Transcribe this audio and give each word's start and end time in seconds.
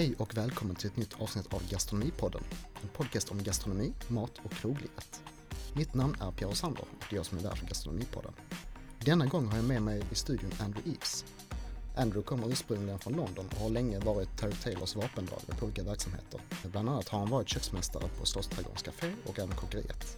Hej 0.00 0.14
och 0.18 0.36
välkommen 0.36 0.76
till 0.76 0.86
ett 0.90 0.96
nytt 0.96 1.20
avsnitt 1.20 1.54
av 1.54 1.62
Gastronomipodden. 1.70 2.42
En 2.82 2.88
podcast 2.88 3.30
om 3.30 3.42
gastronomi, 3.42 3.92
mat 4.08 4.40
och 4.44 4.52
kroglivet. 4.52 5.22
Mitt 5.74 5.94
namn 5.94 6.16
är 6.20 6.30
Pierre 6.30 6.54
Sander 6.54 6.82
och 6.82 7.04
det 7.10 7.14
är 7.14 7.16
jag 7.16 7.26
som 7.26 7.38
är 7.38 7.42
värd 7.42 7.58
för 7.58 7.66
Gastronomipodden. 7.66 8.32
Denna 9.04 9.26
gång 9.26 9.46
har 9.46 9.56
jag 9.56 9.64
med 9.64 9.82
mig 9.82 10.02
i 10.12 10.14
studion 10.14 10.50
Andrew 10.60 10.90
Eves. 10.90 11.24
Andrew 11.96 12.22
kommer 12.22 12.52
ursprungligen 12.52 12.98
från 12.98 13.12
London 13.12 13.46
och 13.50 13.60
har 13.60 13.70
länge 13.70 13.98
varit 13.98 14.38
Terry 14.38 14.52
Taylors 14.52 14.96
vapendragare 14.96 15.54
på 15.58 15.66
olika 15.66 15.82
verksamheter. 15.82 16.40
Bland 16.64 16.88
annat 16.88 17.08
har 17.08 17.18
han 17.18 17.30
varit 17.30 17.48
köksmästare 17.48 18.08
på 18.18 18.26
Slottsträdgårdens 18.26 18.82
Café 18.82 19.12
och 19.26 19.38
även 19.38 19.56
kockeriet. 19.56 20.16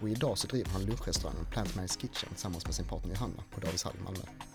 Och 0.00 0.08
idag 0.08 0.38
så 0.38 0.46
driver 0.46 0.70
han 0.70 0.84
lunchrestaurangen 0.84 1.46
Plant 1.50 1.74
Mary's 1.74 2.00
Kitchen 2.00 2.28
tillsammans 2.28 2.64
med 2.64 2.74
sin 2.74 2.86
partner 2.86 3.14
Johanna 3.14 3.42
på 3.50 3.60
Davishall 3.60 3.94
i 4.00 4.02
Malmö. 4.04 4.53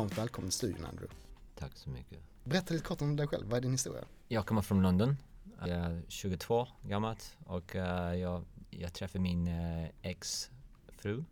Varmt 0.00 0.18
välkommen 0.18 0.50
till 0.50 0.56
studion 0.56 0.84
Andrew. 0.84 1.14
Tack 1.54 1.76
så 1.76 1.90
mycket. 1.90 2.18
Berätta 2.44 2.74
lite 2.74 2.86
kort 2.86 3.02
om 3.02 3.16
dig 3.16 3.26
själv, 3.26 3.46
vad 3.48 3.56
är 3.56 3.60
din 3.60 3.72
historia? 3.72 4.04
Jag 4.28 4.46
kommer 4.46 4.62
från 4.62 4.82
London. 4.82 5.16
Jag 5.60 5.68
är 5.68 6.02
22 6.08 6.66
gammalt 6.82 7.36
och 7.46 7.74
uh, 7.74 7.82
jag, 8.14 8.44
jag 8.70 8.92
träffade 8.92 9.22
min 9.22 9.48
uh, 9.48 9.88
ex-fru, 10.02 11.24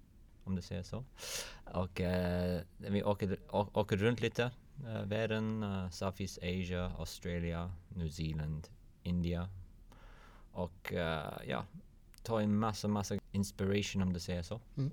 om 0.45 0.57
du 0.57 0.63
säger 0.63 0.83
så. 0.83 1.05
Och 1.65 2.01
uh, 2.01 2.61
vi 2.77 3.03
åker, 3.03 3.39
åker 3.51 3.97
runt 3.97 4.21
lite, 4.21 4.51
uh, 4.85 5.03
världen, 5.03 5.63
uh, 5.63 5.91
Southeast 5.91 6.39
Asia, 6.39 6.93
Australia, 6.99 7.73
New 7.89 8.11
Zealand, 8.11 8.69
India. 9.03 9.49
Och 10.53 10.93
ja, 11.47 11.65
tar 12.23 12.41
en 12.41 12.59
massa, 12.59 12.89
massa 12.89 13.19
inspiration 13.33 14.03
om 14.03 14.13
du 14.13 14.21
säger 14.21 14.43
så. 14.43 14.61
Mm. 14.77 14.91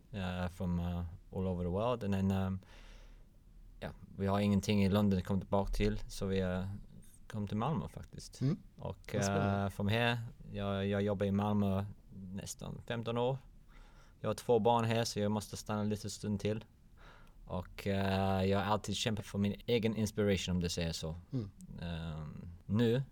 from 0.49 0.80
all 1.31 1.47
over 1.47 1.63
the 1.63 1.69
world. 1.69 2.03
And 2.03 2.13
then 2.13 2.31
um, 2.31 2.59
vi 4.17 4.27
har 4.27 4.39
ingenting 4.39 4.83
i 4.83 4.89
London 4.89 5.19
att 5.19 5.25
komma 5.25 5.39
tillbaka 5.39 5.71
till 5.71 5.99
så 6.08 6.25
vi 6.25 6.66
kom 7.27 7.47
till 7.47 7.58
Malmö 7.58 7.88
faktiskt. 7.88 8.41
Mm. 8.41 8.57
Och 8.80 9.16
uh, 9.16 9.69
från 9.69 9.88
här, 9.88 10.17
jag, 10.52 10.88
jag 10.88 11.02
jobbar 11.02 11.25
i 11.25 11.31
Malmö 11.31 11.85
nästan 12.13 12.81
15 12.88 13.17
år. 13.17 13.38
Jag 14.19 14.30
har 14.30 14.33
två 14.33 14.59
barn 14.59 14.85
här 14.85 15.03
så 15.03 15.19
jag 15.19 15.31
måste 15.31 15.57
stanna 15.57 15.83
lite 15.83 16.09
stund 16.09 16.39
till. 16.39 16.66
Och 17.45 17.88
uh, 17.88 18.45
jag 18.45 18.59
har 18.59 18.66
alltid 18.66 18.95
kämpat 18.95 19.25
för 19.25 19.38
min 19.38 19.55
egen 19.66 19.95
inspiration 19.95 20.55
om 20.55 20.61
du 20.61 20.69
säger 20.69 20.91
så. 20.91 21.16
Mm. 21.31 21.50
Um, 21.81 22.47
nu, 22.66 23.03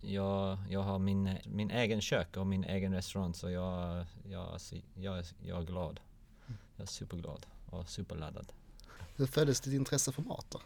jag, 0.00 0.58
jag 0.70 0.82
har 0.82 0.98
min, 0.98 1.38
min 1.44 1.70
egen 1.70 2.00
kök 2.00 2.36
och 2.36 2.46
min 2.46 2.64
egen 2.64 2.94
restaurang 2.94 3.34
så 3.34 3.50
jag, 3.50 4.04
jag, 4.24 4.60
jag, 4.94 5.24
jag 5.42 5.62
är 5.62 5.66
glad. 5.66 6.00
Mm. 6.46 6.58
Jag 6.76 6.82
är 6.82 6.86
superglad 6.86 7.46
och 7.66 7.88
superladdad. 7.88 8.52
Hur 9.16 9.26
föddes 9.26 9.60
ditt 9.60 9.74
intresse 9.74 10.12
för 10.12 10.22
mat 10.22 10.46
då? 10.48 10.60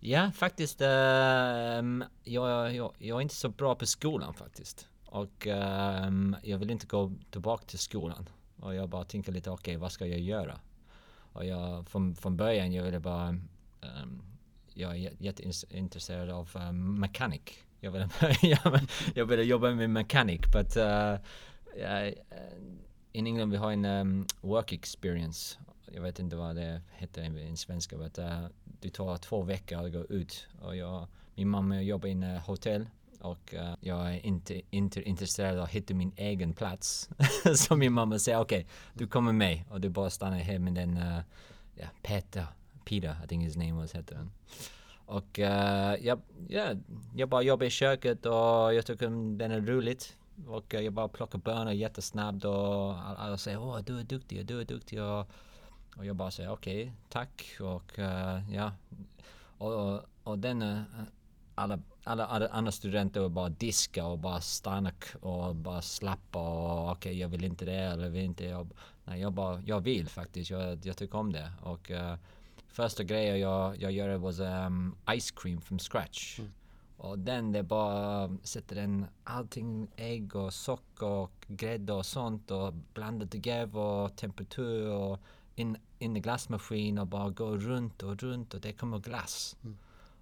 Ja, 0.00 0.30
faktiskt. 0.30 0.80
Uh, 0.80 0.86
jag, 0.86 2.74
jag, 2.74 2.94
jag 2.98 3.16
är 3.16 3.20
inte 3.20 3.34
så 3.34 3.48
bra 3.48 3.74
på 3.74 3.86
skolan 3.86 4.34
faktiskt. 4.34 4.88
Och 5.06 5.46
um, 5.46 6.36
jag 6.42 6.58
vill 6.58 6.70
inte 6.70 6.86
gå 6.86 7.12
tillbaka 7.30 7.64
till 7.66 7.78
skolan. 7.78 8.28
Och 8.56 8.74
jag 8.74 8.88
bara 8.88 9.04
tänker 9.04 9.32
lite, 9.32 9.50
okej, 9.50 9.72
okay, 9.72 9.76
vad 9.76 9.92
ska 9.92 10.06
jag 10.06 10.20
göra? 10.20 10.60
Och 11.32 11.44
jag, 11.44 11.88
från, 11.88 12.16
från 12.16 12.36
början, 12.36 12.72
jag 12.72 12.84
ville 12.84 13.00
bara... 13.00 13.28
Um, 13.28 14.22
jag 14.74 14.96
är 14.96 15.12
jätteintresserad 15.18 16.30
av 16.30 16.50
um, 16.54 17.00
mekanik. 17.00 17.64
Jag 17.80 17.90
ville, 17.90 18.08
jag 19.14 19.26
ville 19.26 19.42
jobba 19.42 19.70
med 19.70 19.90
mekanik, 19.90 20.52
but 20.52 20.76
eh, 20.76 20.84
uh, 20.84 21.18
I, 21.76 22.14
eh, 22.30 22.38
in 23.12 23.26
England 23.26 23.50
vi 23.50 23.56
har 23.56 23.72
en 23.72 23.84
um, 23.84 24.26
work 24.40 24.72
experience 24.72 25.58
jag 25.94 26.02
vet 26.02 26.18
inte 26.18 26.36
vad 26.36 26.56
det 26.56 26.80
heter 26.92 27.38
i 27.38 27.56
svenska, 27.56 27.96
men 27.96 28.10
uh, 28.18 28.46
det 28.64 28.90
tar 28.90 29.16
två 29.16 29.42
veckor 29.42 29.86
att 29.86 29.92
gå 29.92 30.04
ut. 30.04 30.46
Och 30.60 30.76
jag, 30.76 31.06
min 31.34 31.48
mamma 31.48 31.82
jobbar 31.82 32.08
i 32.08 32.12
en 32.12 32.22
hotell 32.22 32.86
och 33.20 33.54
uh, 33.54 33.74
jag 33.80 34.14
är 34.14 34.26
inte, 34.26 34.62
inte 34.70 35.02
intresserad 35.02 35.58
av 35.58 35.64
att 35.64 35.70
hitta 35.70 35.94
min 35.94 36.12
egen 36.16 36.54
plats. 36.54 37.10
så 37.56 37.76
min 37.76 37.92
mamma 37.92 38.18
säger 38.18 38.40
okej, 38.40 38.60
okay, 38.60 38.70
du 38.94 39.06
kommer 39.06 39.32
med 39.32 39.64
och 39.70 39.80
du 39.80 39.88
bara 39.88 40.10
stannar 40.10 40.38
här 40.38 40.58
med 40.58 40.74
den, 40.74 40.96
eh, 40.96 41.02
uh, 41.02 41.20
yeah, 41.76 41.90
Peter, 42.02 42.46
Peter, 42.84 43.16
I 43.24 43.28
think 43.28 43.44
his 43.44 43.56
name 43.56 43.72
was, 43.72 43.94
heter 43.94 44.16
han. 44.16 44.32
Och 45.06 45.38
eh, 45.38 45.94
uh, 45.94 46.06
jag, 46.06 46.20
ja, 46.48 46.66
jag 47.16 47.28
bara 47.28 47.42
jobbar 47.42 47.66
i 47.66 47.70
köket 47.70 48.26
och 48.26 48.74
jag 48.74 48.86
tycker 48.86 49.36
den 49.38 49.50
är 49.50 49.60
roligt. 49.60 50.16
Och 50.46 50.74
jag 50.74 50.92
bara 50.92 51.08
plockar 51.08 51.38
bönor 51.38 51.72
jättesnabbt 51.72 52.44
och 52.44 52.94
alla 53.20 53.38
säger 53.38 53.60
åh 53.60 53.80
du 53.86 54.00
är 54.00 54.04
duktig, 54.04 54.46
du 54.46 54.60
är 54.60 54.64
duktig. 54.64 55.02
Och, 55.02 55.30
och 55.96 56.06
jag 56.06 56.16
bara 56.16 56.30
säger 56.30 56.52
okej, 56.52 56.82
okay, 56.82 56.92
tack 57.08 57.56
och 57.60 57.98
uh, 57.98 58.54
ja. 58.54 58.72
Och, 59.58 59.72
och, 59.72 60.00
och 60.24 60.38
den, 60.38 60.62
uh, 60.62 60.82
alla, 61.54 61.78
alla, 62.04 62.26
alla 62.26 62.48
andra 62.48 62.72
studenter 62.72 63.28
bara 63.28 63.48
diska 63.48 64.06
och 64.06 64.18
bara 64.18 64.40
stanna 64.40 64.92
och 65.20 65.54
bara 65.56 65.82
slappa 65.82 66.38
och 66.38 66.90
okej 66.90 66.92
okay, 66.92 67.20
jag 67.20 67.28
vill 67.28 67.44
inte 67.44 67.64
det 67.64 67.72
eller 67.72 68.08
vill 68.08 68.24
inte. 68.24 68.44
Jag, 68.44 68.68
nej, 69.04 69.20
jag 69.20 69.32
bara, 69.32 69.60
jag 69.60 69.80
vill 69.80 70.08
faktiskt, 70.08 70.50
jag, 70.50 70.86
jag 70.86 70.96
tycker 70.96 71.18
om 71.18 71.32
det. 71.32 71.52
Och 71.62 71.90
uh, 71.90 72.14
första 72.68 73.04
grejen 73.04 73.40
jag, 73.40 73.82
jag 73.82 73.92
gör 73.92 74.16
var 74.16 74.40
um, 74.40 74.96
ice 75.18 75.30
cream 75.30 75.60
from 75.60 75.78
scratch. 75.78 76.38
Mm. 76.38 76.52
Och 76.96 77.18
den, 77.18 77.52
det 77.52 77.62
bara 77.62 78.36
sätter 78.42 78.76
en 78.76 79.06
allting, 79.24 79.88
ägg 79.96 80.36
och 80.36 80.54
socker 80.54 81.06
och 81.06 81.44
grädde 81.46 81.92
och 81.92 82.06
sånt 82.06 82.50
och 82.50 82.72
blandar 82.72 83.26
together 83.26 83.76
och 83.76 84.16
temperatur 84.16 84.90
och 84.90 85.20
in, 85.54 85.76
in 85.98 86.16
i 86.16 86.20
glassmaskin 86.20 86.98
och 86.98 87.06
bara 87.06 87.30
gå 87.30 87.56
runt 87.56 88.02
och 88.02 88.22
runt 88.22 88.54
och 88.54 88.60
det 88.60 88.72
kommer 88.72 88.98
glass. 88.98 89.56
Mm. 89.62 89.76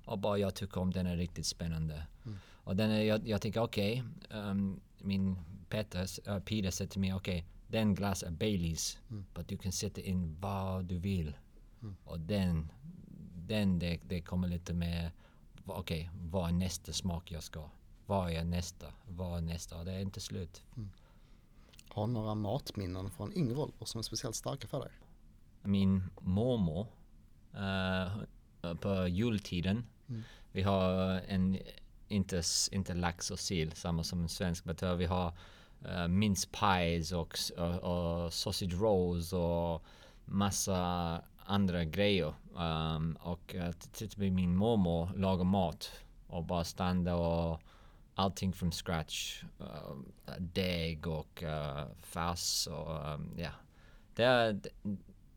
Och 0.05 0.19
bara 0.19 0.39
jag 0.39 0.55
tycker 0.55 0.81
om 0.81 0.93
den 0.93 1.07
är 1.07 1.17
riktigt 1.17 1.47
spännande. 1.47 2.07
Mm. 2.25 2.39
Och 2.65 2.77
den 2.77 2.91
är, 2.91 3.03
jag, 3.03 3.29
jag 3.29 3.41
tänker 3.41 3.61
okej, 3.61 4.05
okay, 4.27 4.41
um, 4.41 4.81
min 4.99 5.37
Peter, 5.69 6.31
uh, 6.31 6.39
Peter 6.39 6.71
sa 6.71 6.87
till 6.87 7.01
mig 7.01 7.15
okej, 7.15 7.39
okay, 7.39 7.49
den 7.67 7.95
glass 7.95 8.23
är 8.23 8.31
Baileys, 8.31 8.99
mm. 9.11 9.25
but 9.35 9.49
du 9.49 9.57
kan 9.57 9.73
sätta 9.73 10.01
in 10.01 10.37
vad 10.41 10.85
du 10.85 10.99
vill. 10.99 11.37
Mm. 11.83 11.97
Och 12.05 12.21
den, 12.21 12.73
den 13.35 13.79
det, 13.79 14.01
det 14.09 14.21
kommer 14.21 14.49
lite 14.49 14.75
med, 14.75 15.11
okej, 15.67 16.11
okay, 16.11 16.29
vad 16.31 16.49
är 16.49 16.53
nästa 16.53 16.93
smak 16.93 17.31
jag 17.31 17.43
ska? 17.43 17.71
Vad 18.07 18.33
är 18.33 18.45
nästa? 18.45 18.87
Vad 19.09 19.39
är 19.39 19.41
nästa? 19.41 19.79
Och 19.79 19.85
det 19.85 19.93
är 19.93 20.01
inte 20.01 20.21
slut. 20.21 20.63
Mm. 20.77 20.91
Har 21.89 22.07
några 22.07 22.35
matminnen 22.35 23.11
från 23.11 23.57
ålder 23.59 23.87
som 23.87 23.99
är 23.99 24.03
speciellt 24.03 24.37
starka 24.37 24.67
för 24.67 24.81
dig? 24.81 24.91
Min 25.63 26.03
mormor 26.21 26.87
uh, 27.55 28.75
på 28.75 29.09
jultiden. 29.09 29.85
Mm. 30.09 30.23
Vi 30.53 30.63
har 30.63 31.21
en, 31.29 31.59
inte, 32.09 32.43
inte 32.73 32.95
lax 32.95 33.31
och 33.31 33.39
sill, 33.39 33.73
samma 33.73 34.05
som 34.05 34.23
en 34.23 34.29
svensk, 34.29 34.65
men 34.65 34.99
vi 34.99 35.07
har 35.07 35.33
uh, 35.87 36.09
mince 36.09 36.49
pies 36.49 37.13
och, 37.13 37.39
och, 37.59 38.25
och, 38.25 38.33
sausage 38.33 38.81
rolls 38.81 39.33
och 39.33 39.85
massa 40.25 41.21
andra 41.45 41.85
grejer. 41.85 42.35
Um, 42.55 43.17
och 43.21 43.55
titta 43.93 44.17
på 44.17 44.23
min 44.23 44.57
mormor 44.57 45.11
laga 45.17 45.45
mat 45.45 45.91
och 46.27 46.45
bara 46.45 46.65
stanna 46.65 47.17
och 47.17 47.61
allting 48.15 48.53
from 48.53 48.73
scratch. 48.73 49.43
Uh, 49.61 49.97
deg 50.39 51.07
och 51.07 51.43
uh, 51.43 51.85
färs 52.01 52.67
och 52.67 53.13
um, 53.15 53.35
ja. 53.37 53.51
Det, 54.15 54.61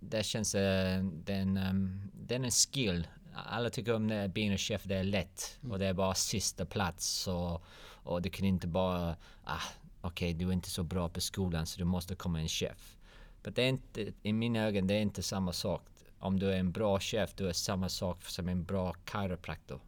det 0.10 0.24
känns, 0.24 0.56
uh, 0.56 1.04
den, 1.26 1.58
um, 1.58 2.12
den 2.14 2.42
är 2.42 2.46
en 2.46 2.52
skill. 2.52 3.08
Alla 3.34 3.70
tycker 3.70 3.94
om 3.94 4.08
det, 4.08 4.28
being 4.28 4.54
a 4.54 4.58
chef, 4.58 4.84
det 4.84 4.96
är 4.96 5.04
lätt. 5.04 5.58
Mm. 5.62 5.72
Och 5.72 5.80
det 5.80 5.86
är 5.86 5.94
bara 5.94 6.14
sista 6.14 6.66
plats 6.66 7.28
och, 7.28 7.64
och 8.04 8.22
du 8.22 8.30
kan 8.30 8.46
inte 8.46 8.68
bara, 8.68 9.16
ah, 9.44 9.62
okej 10.02 10.30
okay, 10.30 10.34
du 10.34 10.50
är 10.50 10.54
inte 10.54 10.70
så 10.70 10.84
bra 10.84 11.10
på 11.10 11.22
skolan 11.22 11.66
så 11.66 11.80
du 11.80 11.86
måste 11.86 12.16
komma 12.16 12.40
en 12.40 12.48
chef. 12.48 12.98
Men 13.44 13.54
det 13.54 13.64
är 13.64 13.70
inte, 13.70 14.14
i 14.24 14.34
mina 14.34 14.60
ögon, 14.60 14.88
det 14.88 14.94
är 14.94 15.02
inte 15.02 15.24
samma 15.24 15.54
sak. 15.54 15.82
Om 16.20 16.40
du 16.40 16.52
är 16.52 16.58
en 16.58 16.72
bra 16.72 17.00
chef, 17.00 17.34
du 17.36 17.50
är 17.50 17.54
samma 17.54 17.90
sak 17.90 18.24
som 18.26 18.50
en 18.50 18.64
bra 18.64 18.96
chiropraktor. 19.12 19.80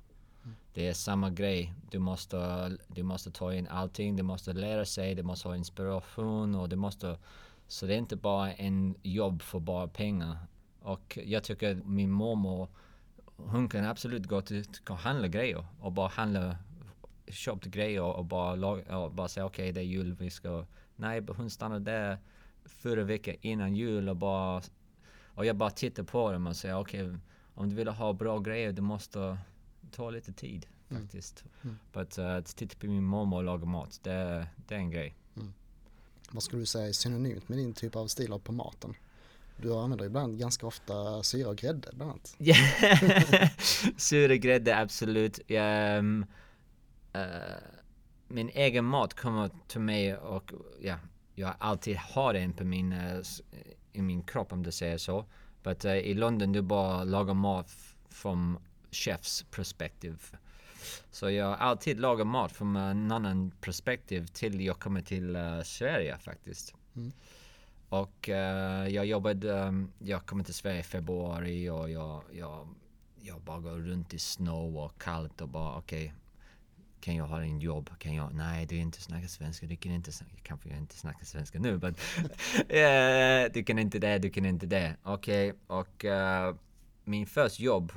Mm. 0.44 0.56
Det 0.74 0.88
är 0.88 0.94
samma 0.94 1.30
grej. 1.30 1.74
Du 1.92 2.00
måste, 2.00 2.72
du 2.88 3.04
måste 3.04 3.32
ta 3.32 3.54
in 3.54 3.68
allting, 3.68 4.16
du 4.16 4.24
måste 4.24 4.54
lära 4.54 4.86
sig, 4.86 5.16
du 5.16 5.24
måste 5.24 5.48
ha 5.48 5.56
inspiration 5.56 6.56
och 6.56 6.70
du 6.70 6.76
måste 6.76 7.18
så 7.68 7.86
det 7.86 7.94
är 7.94 7.98
inte 7.98 8.16
bara 8.16 8.54
en 8.54 8.96
jobb 9.04 9.42
för 9.42 9.60
bara 9.60 9.88
pengar. 9.88 10.38
Och 10.82 11.20
jag 11.26 11.44
tycker 11.44 11.72
att 11.72 11.86
min 11.86 12.12
mormor, 12.12 12.68
hon 13.36 13.70
kan 13.70 13.86
absolut 13.86 14.26
gå 14.26 14.42
till 14.42 14.66
och 14.90 14.98
handla 14.98 15.28
grejer 15.28 15.66
och 15.80 15.92
bara 15.92 16.08
handla, 16.08 16.58
köpa 17.28 17.70
grejer 17.70 18.04
och 18.04 18.26
bara, 18.26 18.98
och 18.98 19.12
bara 19.12 19.28
säga 19.28 19.46
okej 19.46 19.64
okay, 19.64 19.72
det 19.72 19.80
är 19.80 19.84
jul, 19.84 20.16
vi 20.20 20.30
ska... 20.30 20.66
Nej, 20.96 21.22
hon 21.38 21.50
stannade 21.50 21.92
där 21.92 22.18
förra 22.66 23.04
veckan 23.04 23.36
innan 23.42 23.76
jul 23.76 24.10
och 24.10 24.18
bara... 24.18 24.62
Och 25.26 25.46
jag 25.46 25.56
bara 25.56 25.70
tittar 25.70 26.04
på 26.04 26.32
dem 26.32 26.48
och 26.48 26.56
säger 26.56 26.80
okej, 26.80 27.04
okay, 27.04 27.20
om 27.54 27.70
du 27.70 27.76
vill 27.76 27.88
ha 27.88 28.14
bra 28.14 28.40
grejer, 28.40 28.72
du 28.72 28.82
måste 28.82 29.38
ta 29.92 30.10
lite 30.10 30.34
tid 30.34 30.68
mm. 30.90 31.02
faktiskt. 31.02 31.44
Mm. 31.44 31.56
Mm. 31.64 31.78
But 31.94 32.20
uh, 32.20 32.26
att 32.26 32.46
titta 32.46 32.78
på 32.80 32.88
min 32.88 33.04
mormor 33.04 33.38
och 33.38 33.44
laga 33.44 33.66
mat, 33.66 34.00
det, 34.04 34.48
det 34.56 34.76
är 34.76 34.80
en 34.80 34.92
grej. 34.92 35.16
Vad 36.32 36.44
skulle 36.44 36.62
du 36.62 36.66
säga 36.66 36.88
är 36.88 36.92
synonymt 36.92 37.50
med 37.50 37.58
din 37.58 37.74
typ 37.74 37.96
av 37.96 38.08
stil 38.08 38.40
på 38.44 38.52
maten? 38.52 38.94
Du 39.62 39.74
använder 39.74 40.06
ibland 40.06 40.40
ganska 40.40 40.68
ofta 40.68 41.24
syra 41.24 41.50
och 41.50 41.56
grädde 41.56 41.90
bland 41.94 42.12
annat. 42.12 42.36
syra 43.98 44.34
och 44.34 44.40
grädde, 44.40 44.78
absolut. 44.78 45.40
Jag, 45.48 45.98
um, 46.00 46.26
uh, 47.16 47.22
min 48.28 48.50
egen 48.50 48.86
mat 48.86 49.14
kommer 49.14 49.50
till 49.68 49.82
mig 49.82 50.16
och 50.16 50.52
ja, 50.82 50.96
jag 51.36 51.54
alltid 51.60 51.98
har 51.98 52.34
en 52.34 52.54
på 52.54 52.64
min, 52.64 52.94
uh, 52.94 53.22
i 53.94 54.02
min 54.02 54.24
kropp 54.24 54.54
om 54.54 54.64
du 54.64 54.72
säger 54.72 54.98
så. 54.98 55.26
Men 55.64 55.76
uh, 55.86 55.98
i 55.98 56.14
London 56.14 56.52
du 56.52 56.62
bara 56.62 57.04
lagar 57.04 57.34
mat 57.34 57.72
från 58.10 58.58
chefs 58.92 59.46
perspektiv. 59.52 60.38
Så 61.12 61.30
jag 61.30 61.60
alltid 61.60 62.00
lagar 62.00 62.26
mat 62.26 62.52
från 62.52 62.76
en 62.76 63.12
annan 63.12 63.52
perspektiv 63.62 64.28
till 64.28 64.62
jag 64.62 64.80
kommer 64.80 65.02
till 65.02 65.36
uh, 65.36 65.62
Sverige 65.62 66.18
faktiskt. 66.18 66.74
Mm. 66.96 67.12
Och 67.90 68.30
uh, 68.30 68.88
jag 68.90 69.06
jobbade, 69.06 69.52
um, 69.52 69.92
jag 70.00 70.26
kom 70.26 70.44
till 70.44 70.54
Sverige 70.54 70.80
i 70.80 70.84
februari 70.84 71.70
och 71.70 71.90
jag, 71.90 72.24
jag, 72.32 72.68
jag 73.22 73.42
bara 73.42 73.60
går 73.60 73.72
runt 73.72 74.14
i 74.14 74.20
snö 74.20 74.52
och 74.52 75.02
kallt 75.02 75.42
och 75.42 75.50
bara 75.50 75.78
okej, 75.78 76.06
okay, 76.06 76.18
kan 77.02 77.16
jag 77.16 77.26
ha 77.26 77.42
en 77.42 77.60
jobb? 77.60 77.90
Kan 78.00 78.16
jag? 78.16 78.34
Nej, 78.34 78.66
du 78.66 78.76
inte 78.76 79.02
snacka 79.02 79.28
svenska. 79.28 79.66
Du 79.66 79.76
kan 79.76 79.92
inte 79.92 80.12
snacka, 80.12 80.36
kanske 80.44 80.70
jag 80.70 80.78
inte 80.78 80.98
snacka 80.98 81.26
svenska 81.26 81.60
nu, 81.60 81.80
men 81.82 81.96
uh, 81.96 83.52
du 83.54 83.64
kan 83.64 83.80
inte 83.80 84.00
det, 84.00 84.18
du 84.18 84.30
kan 84.30 84.46
inte 84.46 84.66
det. 84.66 84.96
Okej, 85.04 85.52
okay, 85.52 85.78
och 85.78 86.06
uh, 86.06 86.56
min 87.04 87.26
första 87.26 87.64
jobb 87.64 87.92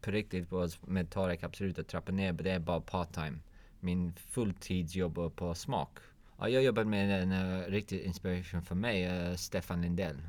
på 0.00 0.10
riktigt 0.10 0.48
på, 0.48 0.68
med 0.86 1.10
Tarek 1.10 1.42
absolut 1.42 1.78
att 1.78 1.88
trappa 1.88 2.12
ner, 2.12 2.32
men 2.32 2.44
det 2.44 2.50
är 2.50 2.58
bara 2.58 2.80
part 2.80 3.12
time. 3.12 3.38
Min 3.80 4.12
fulltidsjobb 4.12 5.36
på 5.36 5.54
smak. 5.54 5.98
Ja, 6.38 6.48
jag 6.48 6.62
jobbar 6.62 6.84
med 6.84 7.22
en 7.22 7.32
uh, 7.32 7.70
riktig 7.70 8.00
inspiration 8.00 8.62
för 8.62 8.74
mig, 8.74 9.28
uh, 9.30 9.36
Stefan 9.36 9.82
Lindell. 9.82 10.22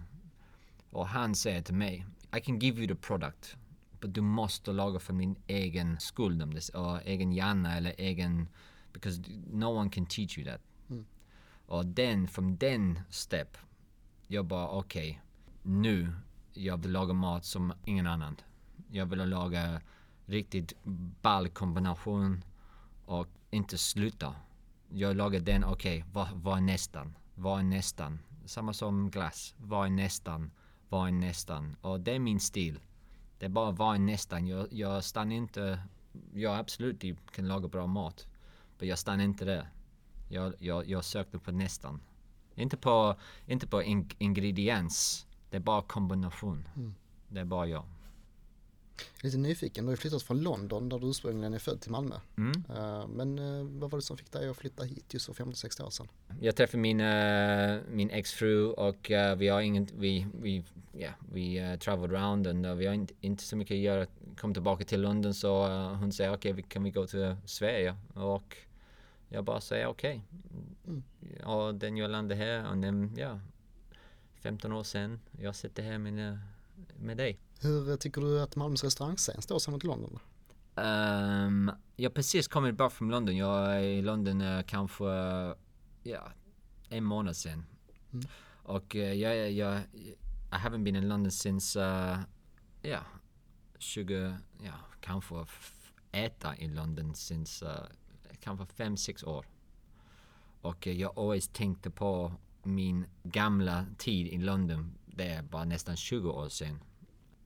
Och 0.90 1.08
han 1.08 1.36
säger 1.36 1.62
till 1.62 1.76
mig, 1.76 2.06
I 2.38 2.42
can 2.42 2.60
give 2.60 2.80
you 2.80 2.88
the 2.88 3.02
product, 3.08 3.58
but 4.00 4.14
du 4.14 4.22
måste 4.22 4.72
laga 4.72 5.00
för 5.00 5.14
min 5.14 5.36
egen 5.48 6.00
skuld, 6.00 6.44
om 6.44 6.54
det, 6.54 6.70
och 6.70 7.02
egen 7.06 7.32
hjärna 7.32 7.78
eller 7.78 7.96
egen... 7.98 8.48
Because 8.94 9.22
no 9.52 9.66
one 9.66 9.90
can 9.90 10.06
teach 10.06 10.38
you 10.38 10.52
that. 10.52 10.62
Mm. 10.90 11.06
Och 11.66 11.86
den, 11.86 12.28
från 12.28 12.58
den 12.58 13.00
step, 13.10 13.58
jag 14.28 14.46
bara 14.46 14.68
okej, 14.70 15.10
okay, 15.10 15.74
nu 15.74 16.14
jag 16.54 16.78
vill 16.78 16.92
laga 16.92 17.14
mat 17.14 17.46
som 17.46 17.74
ingen 17.86 18.08
annan. 18.08 18.36
Jag 18.92 19.06
vill 19.06 19.20
laga 19.20 19.82
riktigt 20.26 20.74
ball 21.22 21.50
kombination 21.50 22.44
och 23.06 23.28
inte 23.50 23.78
sluta. 23.78 24.36
Jag 24.90 25.16
lagar 25.16 25.40
den, 25.40 25.64
okej, 25.64 26.00
okay, 26.00 26.12
vad, 26.14 26.28
vad 26.34 26.58
är 26.58 26.62
nästan? 26.62 27.16
Vad 27.36 27.60
är 27.60 27.64
nästan? 27.64 28.20
Samma 28.46 28.74
som 28.74 29.10
glass. 29.10 29.56
Vad 29.58 29.86
är 29.86 29.90
nästan? 29.90 30.52
Vad 30.90 31.08
är 31.08 31.12
nästan? 31.12 31.76
Och 31.82 32.00
det 32.00 32.16
är 32.16 32.20
min 32.20 32.40
stil. 32.40 32.80
Det 33.40 33.46
är 33.46 33.50
bara 33.50 33.72
vad 33.72 33.96
är 33.96 34.00
nästan. 34.00 34.48
Jag, 34.48 34.74
jag 34.74 35.04
stannar 35.04 35.36
inte... 35.36 35.80
Jag 36.34 36.60
absolut 36.60 37.04
kan 37.32 37.48
laga 37.48 37.68
bra 37.68 37.88
mat. 37.88 38.28
Men 38.80 38.88
jag 38.88 39.00
stannar 39.00 39.24
inte 39.24 39.46
där. 39.46 39.70
Jag, 40.30 40.54
jag, 40.60 40.90
jag 40.90 41.04
sökte 41.04 41.40
på 41.40 41.52
nästan. 41.52 42.02
Inte 42.56 42.78
på, 42.78 43.16
inte 43.46 43.68
på 43.68 43.84
in, 43.84 44.10
ingrediens. 44.18 45.28
Det 45.50 45.58
är 45.58 45.62
bara 45.62 45.82
kombination. 45.82 46.68
Mm. 46.76 46.96
Det 47.30 47.40
är 47.40 47.46
bara 47.46 47.68
jag. 47.68 47.84
Lite 49.22 49.38
nyfiken, 49.38 49.86
du 49.86 49.92
har 49.92 49.96
flyttat 49.96 50.24
från 50.24 50.42
London 50.42 50.90
där 50.90 51.00
du 51.00 51.10
ursprungligen 51.10 51.54
är 51.54 51.60
född 51.60 51.82
till 51.82 51.92
Malmö. 51.92 52.16
Mm. 52.38 52.64
Uh, 52.70 53.08
men 53.08 53.40
uh, 53.40 53.80
vad 53.80 53.92
var 53.92 54.00
det 54.00 54.04
som 54.04 54.18
fick 54.18 54.32
dig 54.32 54.50
att 54.50 54.58
flytta 54.58 54.84
hit 54.84 55.14
just 55.14 55.26
för 55.26 55.34
50-60 55.34 55.86
år 55.86 55.90
sedan? 55.90 56.08
Jag 56.40 56.56
träffade 56.56 56.82
min, 56.82 57.02
uh, 57.02 57.82
min 57.92 58.10
exfru 58.10 58.66
och 58.66 59.12
vi 59.38 59.48
har 59.48 59.62
inget, 59.62 59.92
vi, 59.92 60.28
vi, 60.42 60.64
yeah, 60.96 61.14
vi 61.34 61.78
traveled 61.80 62.16
around 62.16 62.66
och 62.66 62.82
vi 62.82 62.86
har 62.86 62.94
inte, 62.94 63.14
inte 63.22 63.44
så 63.44 63.56
mycket 63.56 63.76
att 63.76 63.82
göra. 63.82 64.06
Kom 64.38 64.54
tillbaka 64.54 64.84
till 64.84 65.02
London 65.02 65.34
så 65.34 65.68
hon 66.00 66.12
säger 66.12 66.34
okej, 66.34 66.52
okay, 66.52 66.64
kan 66.64 66.84
vi 66.84 66.92
gå 66.92 67.08
till 67.08 67.36
Sverige? 67.46 67.96
Och 68.14 68.58
jag 69.30 69.44
bara 69.44 69.62
säger 69.62 69.88
okej. 69.88 70.22
Okay. 70.32 70.52
Mm. 70.88 71.04
Och 71.46 71.76
den 71.76 71.98
jag 71.98 72.12
landade 72.12 72.36
här 72.36 72.70
och 72.70 72.78
den, 72.78 73.16
ja, 73.18 73.40
15 74.42 74.74
år 74.74 74.84
sedan. 74.84 75.20
Jag 75.40 75.56
sitter 75.56 75.84
här 75.84 75.98
med, 75.98 76.40
med 77.00 77.18
dig. 77.18 77.40
Hur 77.64 77.98
tycker 77.98 78.22
du 78.22 78.42
att 78.42 78.56
Malmös 78.56 78.84
restaurangscen 78.84 79.42
står 79.42 79.60
sig 79.60 79.72
mot 79.72 79.84
London? 79.84 80.20
Um, 80.76 81.72
jag 81.96 82.10
har 82.10 82.14
precis 82.14 82.48
kommit 82.48 82.78
bort 82.78 82.94
från 82.94 83.10
London. 83.10 83.38
Jag 83.38 83.76
är 83.76 83.80
i 83.80 84.02
London 84.02 84.42
uh, 84.42 84.64
kanske 84.64 85.06
ja, 86.04 86.32
en 86.90 87.04
månad 87.04 87.36
sedan. 87.38 87.66
Mm. 88.14 88.26
Och 88.64 88.96
uh, 88.96 89.14
jag, 89.14 89.52
jag, 89.52 89.80
I 89.80 90.16
haven't 90.52 90.84
been 90.84 90.96
in 90.96 91.08
London 91.08 91.32
since, 91.32 91.80
uh, 91.80 92.20
ja, 92.82 93.00
20, 93.78 94.38
ja, 94.64 94.74
kanske 95.02 95.46
äta 96.12 96.56
i 96.58 96.68
London 96.68 97.16
since, 97.16 97.66
uh, 97.66 97.72
kanske 98.40 98.66
fem 98.66 98.98
sex 98.98 99.24
år. 99.24 99.46
Och 100.62 100.88
uh, 100.88 100.94
jag 100.94 101.20
always 101.20 101.48
tänkte 101.48 101.90
på 101.90 102.34
min 102.64 103.06
gamla 103.24 103.86
tid 103.98 104.28
i 104.28 104.38
London. 104.38 104.94
Det 105.06 105.28
är 105.28 105.42
bara 105.42 105.66
nästan 105.66 105.98
20 105.98 106.30
år 106.30 106.50
sedan. 106.50 106.80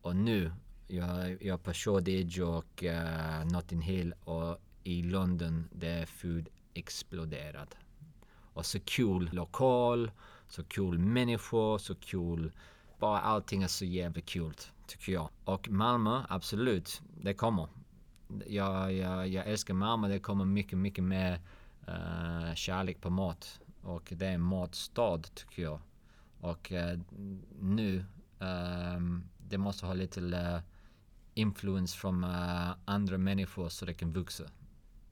Och 0.06 0.16
nu, 0.16 0.52
jag, 0.88 1.44
jag 1.44 1.63
på 1.63 1.74
Shoreditch 1.74 2.40
och 2.40 2.84
uh, 2.84 3.46
Notting 3.52 3.81
Hill 3.81 4.13
och 4.24 4.57
i 4.84 5.04
London 5.04 5.68
där 5.72 6.06
food 6.06 6.50
exploderat. 6.74 7.78
Och 8.54 8.66
så 8.66 8.80
kul 8.80 9.30
lokal, 9.34 10.12
så 10.48 10.63
kul 10.63 11.00
människor, 11.00 11.78
så 11.78 11.96
kul... 11.96 12.52
Bara 13.00 13.19
allting 13.19 13.63
är 13.63 13.68
så 13.68 13.86
jävla 13.86 14.22
kul, 14.22 14.54
tycker 14.88 15.12
jag. 15.12 15.30
Och 15.46 15.69
Malmö, 15.69 16.24
absolut, 16.30 17.01
det 17.22 17.34
kommer. 17.34 17.68
Jag, 18.48 18.94
jag, 18.94 19.28
jag 19.28 19.48
älskar 19.48 19.74
Malmö, 19.74 20.08
det 20.08 20.19
kommer 20.19 20.46
mycket, 20.46 20.78
mycket 20.78 21.04
mer 21.04 21.40
uh, 21.88 22.54
kärlek 22.56 23.01
på 23.01 23.10
mat. 23.10 23.60
Och 23.81 24.13
det 24.16 24.28
är 24.28 24.34
en 24.34 24.42
matstad, 24.42 25.22
tycker 25.36 25.63
jag. 25.63 25.80
Och 26.40 26.72
uh, 26.72 27.00
nu 27.60 28.06
um, 28.40 29.24
det 29.50 29.57
måste 29.57 29.86
ha 29.86 29.94
lite 29.94 30.21
uh, 30.21 30.59
influens 31.33 31.95
från 31.95 32.24
uh, 32.24 32.75
andra 32.86 33.18
människor 33.18 33.69
så 33.69 33.86
det 33.86 33.94
kan 33.94 34.12
växa. 34.12 34.44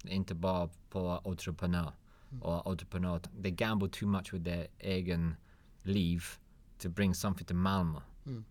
Inte 0.03 0.35
bara 0.35 0.69
på 0.89 1.21
entreprenör. 1.25 1.93
Mm. 2.31 2.43
Och 2.43 2.67
entreprenör, 2.67 3.19
they 3.19 3.51
gamble 3.51 3.89
too 3.89 4.07
much 4.07 4.33
with 4.33 4.43
their 4.45 4.67
egen 4.79 5.35
liv 5.81 6.23
to 6.77 6.89
bring 6.89 7.15
something 7.15 7.45
to 7.45 7.53
Malmö. 7.53 7.99
Mm. 8.25 8.45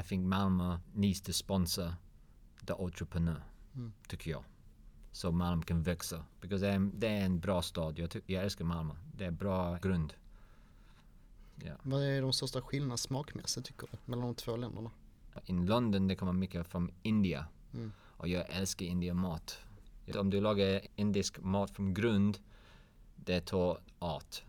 I 0.00 0.02
think 0.02 0.26
Malmö 0.26 0.78
needs 0.92 1.20
to 1.20 1.32
sponsor 1.32 1.94
the 2.66 2.72
entrepreneur, 2.72 3.42
mm. 3.74 3.92
tycker 4.08 4.30
jag. 4.30 4.44
Så 5.12 5.32
Malmö 5.32 5.62
kan 5.62 5.82
växa. 5.82 6.24
Because 6.40 6.66
det 6.66 6.72
är, 6.72 6.90
det 6.94 7.08
är 7.08 7.24
en 7.24 7.40
bra 7.40 7.62
stad. 7.62 7.98
Jag, 7.98 8.10
jag 8.26 8.44
älskar 8.44 8.64
Malmö. 8.64 8.94
Det 9.16 9.24
är 9.24 9.30
bra 9.30 9.78
grund. 9.78 10.14
Yeah. 11.62 11.78
Vad 11.82 12.02
är 12.02 12.22
de 12.22 12.32
största 12.32 12.62
skillnaderna 12.62 12.96
smakmässigt 12.96 13.66
tycker 13.66 13.88
du 13.90 13.98
mellan 14.04 14.26
de 14.26 14.34
två 14.34 14.56
länderna? 14.56 14.90
I 15.46 15.52
London 15.52 16.08
det 16.08 16.16
kommer 16.16 16.32
mycket 16.32 16.66
från 16.66 16.90
Indien. 17.02 17.44
Mm. 17.74 17.92
Och 18.16 18.28
jag 18.28 18.44
älskar 18.48 18.86
indisk 18.86 19.14
mat. 19.14 19.58
Om 20.14 20.30
du 20.30 20.40
lagar 20.40 20.80
indisk 20.96 21.38
mat 21.40 21.70
från 21.70 21.94
grund, 21.94 22.38
det 23.16 23.40
tar 23.40 23.78
art 23.98 24.42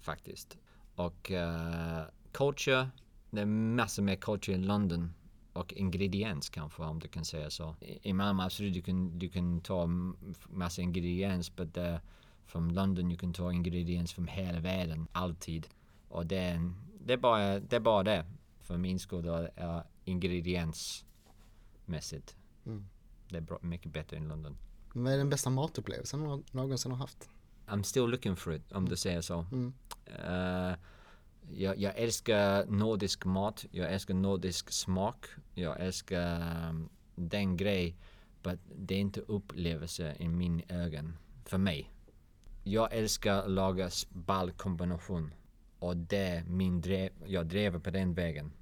faktiskt. 0.00 0.56
Och 0.94 1.30
uh, 1.30 2.02
culture, 2.32 2.88
det 3.30 3.40
är 3.40 3.46
massor 3.46 4.02
med 4.02 4.20
culture 4.20 4.56
i 4.56 4.60
London. 4.60 5.14
Och 5.52 5.72
ingrediens 5.72 6.50
kanske 6.50 6.82
om 6.82 6.98
du 6.98 7.08
kan 7.08 7.24
säga 7.24 7.50
så. 7.50 7.76
I 7.80 8.12
Malmö 8.12 8.42
absolut 8.42 8.74
du 8.74 8.82
kan, 8.82 9.18
du 9.18 9.28
kan 9.28 9.60
ta 9.60 9.86
massa 10.48 10.82
ingrediens 10.82 11.56
men 11.56 11.76
uh, 11.76 11.96
från 12.44 12.74
London 12.74 13.08
du 13.08 13.16
kan 13.16 13.32
ta 13.32 13.52
ingrediens 13.52 14.12
från 14.12 14.28
hela 14.28 14.60
världen, 14.60 15.06
alltid. 15.12 15.68
Och 16.08 16.26
det 16.26 16.38
är, 16.38 16.72
det 17.00 17.12
är, 17.12 17.16
bara, 17.16 17.60
det 17.60 17.76
är 17.76 17.80
bara 17.80 18.02
det. 18.02 18.26
För 18.60 18.76
min 18.76 18.98
skull 18.98 19.26
är 19.56 19.82
ingrediensmässigt. 20.04 22.36
Mm. 22.66 22.88
Det 23.28 23.36
är 23.36 23.40
bra, 23.40 23.58
mycket 23.62 23.92
bättre 23.92 24.16
än 24.16 24.28
London. 24.28 24.56
Vad 24.94 25.12
är 25.12 25.18
den 25.18 25.30
bästa 25.30 25.50
matupplevelsen 25.50 26.20
du 26.20 26.42
någonsin 26.50 26.92
har 26.92 26.98
haft? 26.98 27.28
I'm 27.66 27.82
still 27.82 28.06
looking 28.06 28.36
for 28.36 28.54
it, 28.54 28.72
om 28.72 28.76
mm. 28.76 28.88
du 28.88 28.96
säger 28.96 29.20
så. 29.20 29.46
Mm. 29.52 29.72
Uh, 30.06 30.74
jag, 31.50 31.78
jag, 31.78 31.98
älskar 31.98 32.66
nordisk 32.66 33.24
mat, 33.24 33.66
jag 33.70 33.92
älskar 33.92 34.14
nordisk 34.14 34.70
smak, 34.70 35.26
jag 35.54 35.80
älskar 35.80 36.68
um, 36.68 36.88
den 37.14 37.56
grej. 37.56 37.96
Men 38.42 38.58
det 38.76 38.94
är 38.94 38.98
inte 38.98 39.20
upplevelse 39.20 40.16
i 40.18 40.28
min 40.28 40.62
ögon, 40.68 41.16
för 41.44 41.58
mig. 41.58 41.92
Jag 42.64 42.92
älskar 42.92 43.34
att 43.34 43.50
laga 43.50 43.90
ballkombination. 44.08 45.34
Och 45.78 45.96
det 45.96 46.44
min 46.46 46.80
drev, 46.80 47.10
jag 47.26 47.46
drev 47.46 47.80
på 47.80 47.90
den 47.90 48.14
vägen. 48.14 48.52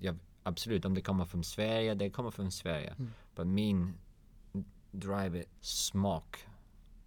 Jag, 0.00 0.18
absolut, 0.44 0.84
om 0.84 0.94
det 0.94 1.00
kommer 1.00 1.24
från 1.24 1.44
Sverige, 1.44 1.94
det 1.94 2.10
kommer 2.10 2.30
från 2.30 2.52
Sverige. 2.52 2.94
Mm. 2.98 3.12
Men 3.34 3.54
min 3.54 3.94
drive 4.90 5.38
är 5.38 5.44
smak. 5.60 6.46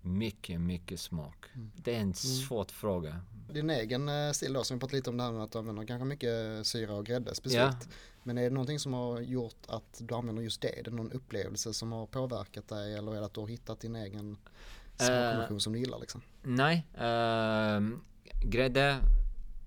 mycket, 0.02 0.62
mycket 0.62 1.00
smak. 1.00 1.46
Det 1.76 1.96
är 1.96 2.00
en 2.00 2.14
svår 2.14 2.66
fråga. 2.66 3.22
Din 3.52 3.70
egen 3.70 4.10
eh, 4.10 4.32
stil 4.32 4.54
då, 4.54 4.64
som 4.64 4.78
vi 4.78 4.80
pratade 4.80 4.98
lite 4.98 5.10
om 5.10 5.18
det 5.18 5.24
här 5.24 5.32
med 5.32 5.44
att 5.44 5.52
du 5.52 5.60
använder 5.60 5.86
kanske 5.86 6.06
mycket 6.06 6.68
syra 6.68 6.94
och 6.94 7.06
grädde 7.06 7.36
specifikt. 7.36 7.90
Men 8.24 8.38
är 8.38 8.44
det 8.44 8.50
någonting 8.50 8.80
som 8.80 8.94
har 8.94 9.22
gjort 9.22 9.66
att 9.68 10.02
du 10.04 10.16
använder 10.16 10.44
just 10.44 10.62
det? 10.62 10.80
Är 10.80 10.84
det 10.84 10.92
någon 10.92 11.12
upplevelse 11.12 11.74
som 11.74 11.92
har 11.92 12.06
påverkat 12.06 12.68
dig 12.68 12.94
eller 12.94 13.16
är 13.16 13.20
det 13.20 13.26
att 13.26 13.34
du 13.34 13.40
har 13.40 13.48
hittat 13.48 13.80
din 13.80 13.96
egen 13.96 14.38
smakkombination 14.96 15.60
som 15.60 15.74
du 15.74 15.80
gillar 15.80 16.00
liksom? 16.00 16.22
Nej, 16.44 16.88
ehm, 16.98 18.00
grädde. 18.44 18.98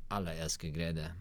Alla 0.09 0.35
älskar 0.35 0.69
grädde. 0.69 1.13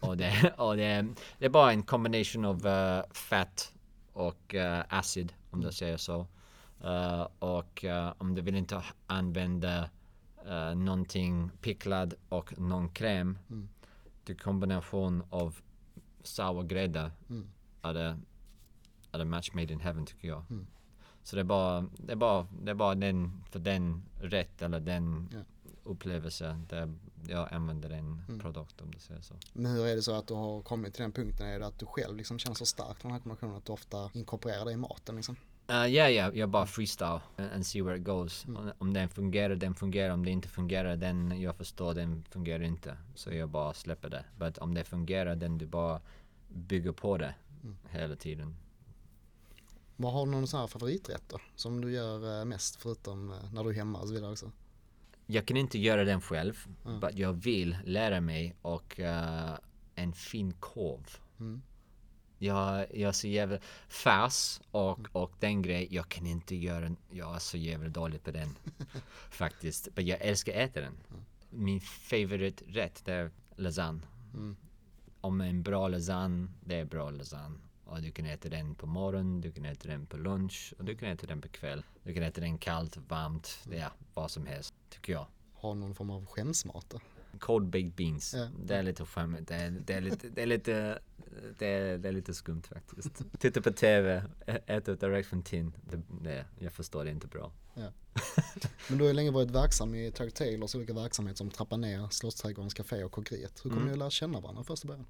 Och 0.00 0.16
det, 0.16 0.54
och 0.58 0.76
det, 0.76 1.06
det 1.38 1.44
är 1.44 1.50
bara 1.50 1.72
en 1.72 1.82
combination 1.82 2.44
av 2.44 2.66
uh, 2.66 3.12
fett 3.12 3.72
och 4.12 4.54
uh, 4.54 4.80
acid, 4.88 5.32
om 5.50 5.60
du 5.60 5.72
säger 5.72 5.96
så. 5.96 6.26
Uh, 6.84 7.26
och 7.38 7.84
uh, 7.84 8.12
om 8.18 8.34
du 8.34 8.42
vill 8.42 8.56
inte 8.56 8.82
använda 9.06 9.90
uh, 10.46 10.74
någonting 10.74 11.50
picklad 11.60 12.14
och 12.28 12.58
någon 12.58 12.88
kräm. 12.88 13.38
Mm. 13.50 13.68
Det 14.24 14.32
är 14.32 14.36
kombination 14.36 15.22
av 15.30 15.56
sour 16.22 16.62
grädde. 16.62 17.10
Mm. 17.30 17.46
Är 17.82 17.94
det, 17.94 18.18
är 19.12 19.18
det 19.18 19.24
match 19.24 19.50
made 19.54 19.72
in 19.72 19.80
heaven 19.80 20.06
tycker 20.06 20.28
jag. 20.28 20.44
Mm. 20.50 20.66
Så 21.22 21.36
det 21.36 21.42
är 21.42 21.44
bara, 21.44 21.86
det 21.96 22.12
är 22.12 22.16
bara, 22.16 22.46
det 22.62 22.70
är 22.70 22.74
bara 22.74 22.94
den, 22.94 23.42
för 23.50 23.58
den 23.58 24.02
rätt 24.20 24.62
eller 24.62 24.80
den 24.80 25.28
Ja. 25.32 25.38
upplevelse. 25.84 26.60
Där 26.68 26.94
jag 27.28 27.52
använder 27.52 27.88
den 27.88 28.22
Mm. 28.28 28.40
produkt 28.40 28.80
om 28.80 28.90
du 28.90 28.98
säger 28.98 29.20
så. 29.20 29.34
Men 29.52 29.72
hur 29.72 29.86
är 29.86 29.96
det 29.96 30.02
så 30.02 30.14
att 30.14 30.26
du 30.26 30.34
har 30.34 30.62
kommit 30.62 30.94
till 30.94 31.02
den 31.02 31.12
punkten? 31.12 31.46
Är 31.46 31.58
det 31.60 31.66
att 31.66 31.78
du 31.78 31.86
själv 31.86 32.16
liksom 32.16 32.38
känner 32.38 32.54
så 32.56 32.66
starkt 32.66 32.96
för 33.02 33.08
den 33.08 33.12
här 33.12 33.18
kombinationen 33.20 33.56
att 33.56 33.64
du 33.64 33.72
ofta 33.72 34.10
inkorporerar 34.12 34.64
det 34.64 34.72
i 34.72 34.76
maten 34.76 35.16
liksom? 35.16 35.36
Ja, 35.66 35.88
ja, 35.88 36.08
ja, 36.10 36.32
jag 36.34 36.48
bara 36.48 36.66
freestyle 36.66 37.20
and, 37.36 37.50
and 37.54 37.66
see 37.66 37.82
where 37.82 37.96
it 37.96 38.04
goes. 38.04 38.44
Mm. 38.44 38.56
Om, 38.56 38.72
om 38.78 38.92
den 38.94 39.08
fungerar, 39.08 39.54
den 39.54 39.74
fungerar. 39.74 40.10
Om 40.14 40.24
det 40.24 40.30
inte 40.30 40.48
fungerar, 40.48 40.96
den 40.96 41.40
jag 41.40 41.56
förstår, 41.56 41.94
den 41.94 42.24
fungerar 42.30 42.62
inte. 42.62 42.96
Så 43.14 43.32
jag 43.32 43.48
bara 43.48 43.74
släpper 43.74 44.10
det. 44.10 44.24
Men 44.38 44.52
om 44.60 44.74
det 44.74 44.84
fungerar, 44.84 45.36
den 45.36 45.58
du 45.58 45.66
bara 45.66 46.00
bygger 46.48 46.92
på 46.92 47.16
det 47.18 47.34
Mm. 47.62 47.76
hela 47.90 48.16
tiden. 48.16 48.56
Vad 49.96 50.12
har 50.12 50.26
du 50.26 50.32
någon 50.32 50.46
sån 50.46 50.60
här 50.60 50.66
favoriträtt 50.66 51.22
då? 51.28 51.38
Som 51.56 51.80
du 51.80 51.92
gör 51.92 52.38
eh, 52.40 52.44
mest 52.44 52.76
förutom 52.76 53.30
eh, 53.30 53.36
när 53.52 53.64
du 53.64 53.70
är 53.70 53.74
hemma 53.74 53.98
och 53.98 54.08
så 54.08 54.14
vidare 54.14 54.32
också? 54.32 54.52
Jag 55.30 55.46
kan 55.46 55.56
inte 55.56 55.78
göra 55.78 56.04
den 56.04 56.20
själv, 56.20 56.66
Mm. 56.84 56.98
men 56.98 57.16
jag 57.16 57.32
vill 57.32 57.76
lära 57.84 58.20
mig 58.20 58.54
och 58.62 59.00
eh, 59.00 59.54
en 59.94 60.12
fin 60.12 60.52
korv. 60.60 61.16
Mm. 61.40 61.62
Jag, 62.38 62.86
jag 62.96 63.08
är 63.08 63.12
så 63.12 63.28
jävla 63.28 63.58
färs 63.88 64.60
och, 64.70 64.98
och 65.12 65.32
den 65.40 65.62
grej, 65.62 65.88
jag 65.90 66.08
kan 66.08 66.26
inte 66.26 66.56
göra. 66.56 66.96
Jag 67.10 67.34
är 67.34 67.38
så 67.38 67.56
jävla 67.56 67.88
dålig 67.88 68.22
på 68.24 68.30
den. 68.30 68.56
faktiskt. 69.30 69.88
Men 69.94 70.06
jag 70.06 70.20
älskar 70.20 70.52
att 70.52 70.58
äta 70.58 70.80
den. 70.80 70.96
Min 71.50 71.80
favoriträtt 71.80 73.02
det 73.04 73.12
är 73.12 73.30
lasagne. 73.56 74.02
Mm. 74.34 74.56
Om 75.20 75.40
en 75.40 75.62
bra 75.62 75.88
lasagne, 75.88 76.48
det 76.64 76.74
är 76.76 76.84
bra 76.84 77.10
lasagne. 77.10 77.58
Och 77.90 78.02
du 78.02 78.10
kan 78.10 78.26
äta 78.26 78.48
den 78.48 78.74
på 78.74 78.86
morgonen, 78.86 79.40
du 79.40 79.52
kan 79.52 79.64
äta 79.64 79.88
den 79.88 80.06
på 80.06 80.16
lunch 80.16 80.74
och 80.78 80.84
du 80.84 80.96
kan 80.96 81.08
äta 81.08 81.26
den 81.26 81.40
på 81.40 81.48
kväll. 81.48 81.84
Du 82.02 82.14
kan 82.14 82.22
äta 82.22 82.40
den 82.40 82.58
kallt, 82.58 82.96
varmt, 83.08 83.58
ja, 83.72 83.92
vad 84.14 84.30
som 84.30 84.46
helst, 84.46 84.74
tycker 84.90 85.12
jag. 85.12 85.26
Har 85.54 85.74
någon 85.74 85.94
form 85.94 86.10
av 86.10 86.26
skämsmat 86.26 86.86
då? 86.88 87.00
Cold 87.38 87.66
baked 87.66 87.92
beans. 87.92 88.34
Ja. 88.34 88.48
Det 88.64 88.76
är 88.76 88.82
lite 88.82 89.04
skämmigt. 89.06 89.48
Det 89.48 89.54
är, 89.54 89.70
det 89.70 89.94
är 89.94 90.00
lite, 90.00 90.28
det 90.28 90.42
är 90.42 90.46
lite, 90.46 90.98
det 91.58 91.66
är, 91.66 91.98
det 91.98 92.08
är 92.08 92.12
lite 92.12 92.34
skumt 92.34 92.62
faktiskt. 92.62 93.22
Titta 93.38 93.60
på 93.62 93.72
TV, 93.72 94.24
äta 94.66 94.94
direkt 94.94 95.28
från 95.28 95.42
tin. 95.42 95.72
Det, 95.90 96.02
det, 96.22 96.44
jag 96.58 96.72
förstår 96.72 97.04
det 97.04 97.10
inte 97.10 97.26
bra. 97.26 97.52
Men 98.88 98.98
du 98.98 99.04
har 99.04 99.08
ju 99.08 99.14
länge 99.14 99.30
varit 99.30 99.50
verksam 99.50 99.94
i 99.94 100.12
Tug 100.12 100.34
Taylors 100.34 100.74
olika 100.74 100.92
verksamheter 100.92 101.36
som 101.36 101.50
Trappa 101.50 101.76
ner, 101.76 102.08
Slottsträdgårdens 102.10 102.74
Café 102.74 103.04
och 103.04 103.12
Kogriet. 103.12 103.64
Hur 103.64 103.70
kom 103.70 103.78
Mm. 103.78 103.86
ni 103.86 103.92
att 103.92 103.98
lära 103.98 104.10
känna 104.10 104.40
varandra 104.40 104.64
först 104.64 104.84
i 104.84 104.86
början? 104.86 105.06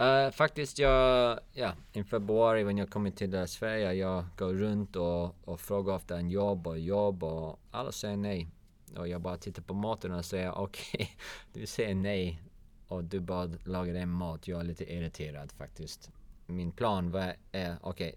Uh, 0.00 0.30
faktiskt 0.30 0.78
jag, 0.78 1.40
ja, 1.52 1.72
i 1.92 2.04
februari 2.04 2.64
när 2.64 2.82
jag 2.82 2.90
kom 2.90 3.12
till 3.12 3.48
Sverige, 3.48 3.92
jag 3.92 4.24
går 4.36 4.54
runt 4.54 4.96
och, 4.96 5.48
och 5.48 5.60
frågar 5.60 5.96
efter 5.96 6.16
en 6.16 6.30
jobb 6.30 6.66
och 6.66 6.78
jobb 6.78 7.24
och 7.24 7.60
alla 7.70 7.92
säger 7.92 8.16
nej. 8.16 8.48
Och 8.96 9.08
jag 9.08 9.20
bara 9.20 9.36
tittar 9.36 9.62
på 9.62 9.74
maten 9.74 10.12
och 10.12 10.24
säger 10.24 10.58
okej, 10.58 11.16
du 11.52 11.66
säger 11.66 11.94
nej 11.94 12.42
och 12.88 13.04
du 13.04 13.20
bara 13.20 13.50
lagar 13.64 13.94
en 13.94 14.08
mat. 14.08 14.48
Jag 14.48 14.60
är 14.60 14.64
lite 14.64 14.92
irriterad 14.92 15.52
faktiskt. 15.52 16.10
Min 16.46 16.72
plan 16.72 17.10
var, 17.10 17.34
är 17.52 17.76
okej, 17.80 18.14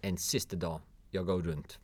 en 0.00 0.16
sista 0.16 0.56
dag, 0.56 0.80
jag 1.10 1.26
går 1.26 1.42
runt. 1.42 1.78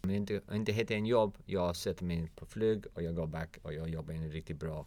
Om 0.00 0.10
jag 0.10 0.16
inte, 0.16 0.40
inte 0.52 0.72
hittar 0.72 0.94
en 0.94 1.06
jobb, 1.06 1.38
jag 1.44 1.76
sätter 1.76 2.04
mig 2.04 2.30
på 2.36 2.46
flyg 2.46 2.84
och 2.94 3.02
jag 3.02 3.14
går 3.14 3.26
back 3.26 3.58
och 3.62 3.74
jag 3.74 3.88
jobbar 3.88 4.14
i 4.14 4.16
en 4.16 4.30
riktigt 4.30 4.60
bra 4.60 4.86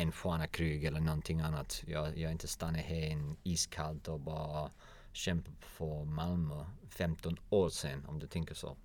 en 0.00 0.12
Stjärnakrig 0.12 0.84
eller 0.84 1.00
någonting 1.00 1.40
annat. 1.40 1.82
Jag, 1.86 2.18
jag 2.18 2.32
inte 2.32 2.48
stannar 2.48 2.78
här 2.78 3.02
en 3.02 3.36
iskallt 3.42 4.08
och 4.08 4.20
bara 4.20 4.70
kämpar 5.12 5.52
för 5.60 6.04
Malmö 6.04 6.64
15 6.88 7.36
år 7.50 7.68
sedan 7.68 8.04
om 8.08 8.18
du 8.18 8.26
tänker 8.26 8.54
så. 8.54 8.76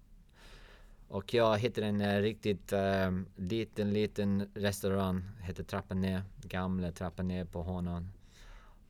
Och 1.07 1.33
jag 1.33 1.57
hittade 1.59 1.87
en 1.87 2.01
eh, 2.01 2.21
riktigt 2.21 2.73
eh, 2.73 3.11
liten, 3.35 3.93
liten 3.93 4.51
restaurang, 4.53 5.23
heter 5.41 5.63
Trappan 5.63 6.01
ner, 6.01 6.23
gamla 6.41 6.91
trappan 6.91 7.27
ner 7.27 7.45
på 7.45 7.63
Hornan. 7.63 8.11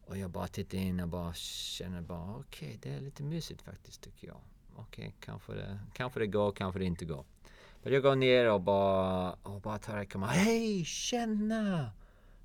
Och 0.05 0.17
jag 0.17 0.29
bara 0.29 0.47
tittar 0.47 0.77
in 0.77 0.99
och 0.99 1.07
bara 1.07 1.33
känner 1.33 2.01
bara 2.01 2.35
okej, 2.35 2.79
det 2.81 2.89
är 2.89 3.01
lite 3.01 3.23
mysigt 3.23 3.61
faktiskt 3.61 4.01
tycker 4.01 4.27
jag. 4.27 4.37
Okej, 4.75 5.15
kanske, 5.19 5.53
det, 5.53 5.79
kanske 5.93 6.19
det 6.19 6.27
går, 6.27 6.51
kanske 6.51 6.79
det 6.79 6.85
inte 6.85 7.05
går. 7.05 7.25
Men 7.83 7.93
jag 7.93 8.03
går 8.03 8.15
ner 8.15 8.51
och 8.51 8.61
bara, 8.61 9.33
och 9.33 9.61
bara 9.61 9.77
tar 9.77 10.01
och 10.01 10.11
kommer, 10.11 10.27
hej 10.27 10.85
tjena! 10.85 11.91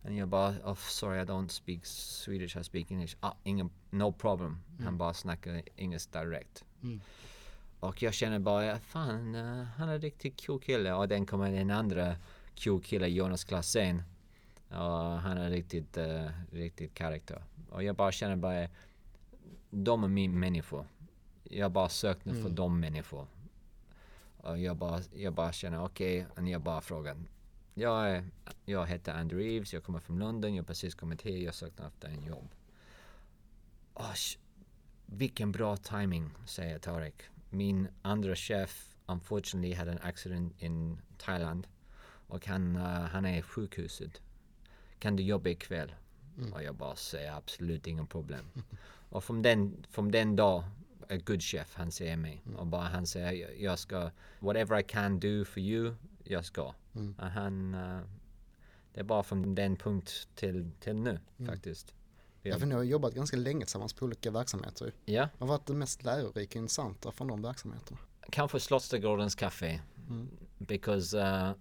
Och 0.03 0.13
jag 0.13 0.29
bara, 0.29 0.51
oh, 0.65 0.75
sorry 0.75 1.21
I 1.21 1.25
don't 1.25 1.49
speak 1.49 1.87
Swedish, 1.87 2.57
I 2.57 2.65
speak 2.65 2.91
English. 2.91 3.17
Ah, 3.21 3.33
ingen, 3.45 3.71
no 3.91 4.13
problem. 4.13 4.61
Han 4.85 4.99
bara 4.99 5.15
snackar 5.15 5.63
engelska 5.77 6.25
direkt. 6.25 6.65
Mm. 6.83 7.01
Och 7.81 8.03
jag 8.03 8.15
känner 8.15 8.39
bara, 8.39 8.79
fan, 8.81 9.35
eh, 9.35 9.63
han 9.65 9.89
är 9.89 9.99
riktigt 9.99 10.47
cool 10.47 10.61
kille. 10.61 10.93
Och 10.93 11.09
den 11.09 11.27
kommer 11.27 11.53
en 11.53 11.71
andra 11.71 12.17
cool 12.65 12.83
kille, 12.83 13.07
Jonas 13.09 13.45
Klassen. 13.45 14.03
Och 14.69 14.77
han 15.21 15.39
är 15.39 15.51
riktigt, 15.51 15.99
uh, 15.99 16.29
riktigt 16.53 16.95
karaktär. 16.95 17.43
Och 17.71 17.83
jag 17.83 17.97
bara 17.97 18.13
känner 18.13 18.37
bara, 18.37 18.69
de 19.71 20.05
är 20.05 20.09
min 20.09 20.39
människor. 20.41 20.87
Jag 21.45 21.73
bara 21.73 21.89
sökte 21.89 22.31
för 22.31 22.41
Mm. 22.41 22.55
de 22.55 22.81
människor. 22.81 23.27
Och 24.37 24.59
jag 24.59 24.77
bara, 24.77 25.01
jag 25.15 25.33
bara 25.35 25.53
känner 25.53 25.85
okej, 25.85 26.27
och 26.37 26.49
jag 26.49 26.61
bara 26.61 26.81
frågar. 26.81 27.17
Jag, 27.75 28.11
är, 28.11 28.25
jag 28.65 28.87
heter 28.87 29.13
Andrew 29.13 29.57
Eves, 29.57 29.73
jag 29.75 29.85
kommer 29.85 30.01
från 30.01 30.19
London, 30.19 30.55
jag 30.55 30.63
har 30.63 30.67
precis 30.67 30.95
kommit 30.95 31.23
hit, 31.23 31.45
jag 31.45 31.55
sökte 31.55 31.83
efter 31.85 32.09
en 32.09 32.25
jobb. 32.25 32.49
Oh, 33.95 34.15
vilken 35.07 35.53
bra 35.53 35.77
timing, 35.77 36.31
säger 36.47 36.79
Tarek. 36.79 37.23
Min 37.51 37.89
andra 38.03 38.37
chef, 38.37 38.97
unfortunately, 39.07 39.75
hade 39.75 39.93
en 39.93 39.99
accident 40.03 40.63
in 40.63 40.99
Thailand. 41.19 41.67
Och 42.29 42.47
han, 42.47 42.77
uh, 42.77 42.83
han 42.83 43.25
är 43.25 43.39
i 43.39 43.43
sjukhuset. 43.43 44.23
Kan 44.99 45.17
du 45.17 45.23
jobba 45.23 45.51
ikväll? 45.51 45.95
Mm. 46.39 46.53
Och 46.53 46.63
jag 46.63 46.75
bara 46.75 46.97
säger 46.97 47.33
absolut 47.33 47.87
inga 47.87 48.07
problem. 48.07 48.45
och 49.09 49.25
från 49.25 49.43
den, 49.43 49.87
från 49.91 50.11
den 50.11 50.37
dag, 50.37 50.65
a 51.11 51.17
good 51.27 51.43
chef, 51.43 51.75
han 51.75 51.93
säger 51.93 52.17
mig. 52.17 52.43
Och 52.57 52.67
bara 52.67 52.83
han 52.83 53.07
säger, 53.07 53.33
"Jag- 53.33 53.61
jag 53.61 53.79
ska, 53.79 54.11
whatever 54.41 54.79
I 54.79 54.83
can 54.83 55.21
do 55.21 55.45
for 55.45 55.59
you, 55.63 55.95
jag 56.31 56.45
ska. 56.45 56.75
Mm. 56.95 57.15
Han, 57.19 57.75
eh, 57.75 58.01
det 58.93 59.01
är 59.01 59.05
bara 59.05 59.23
från 59.23 59.55
den 59.55 59.77
punkt 59.77 60.29
till, 60.35 60.71
till 60.81 60.95
nu 60.97 61.19
Mm. 61.39 61.53
faktiskt. 61.53 61.95
Ja, 62.43 62.59
för 62.59 62.67
ni 62.67 62.75
har 62.75 62.83
jobbat 62.83 63.15
ganska 63.15 63.37
länge 63.37 63.65
tillsammans 63.65 63.93
på 63.93 64.05
olika 64.05 64.31
verksamheter. 64.31 64.93
Ja, 65.05 65.29
Vad 65.39 65.49
har 65.49 65.57
varit 65.59 65.67
det 65.67 65.75
mest 65.75 66.05
lärorika 66.05 66.59
och 66.59 66.63
intressanta 66.63 67.13
från 67.13 67.29
de 67.29 67.43
verksamheterna? 67.43 67.99
kanske 68.31 68.61
Slottsträdgårdens 68.61 69.35
Café. 69.35 69.81
Mm. 70.09 70.29
Because 70.59 71.19
uh, 71.19 71.53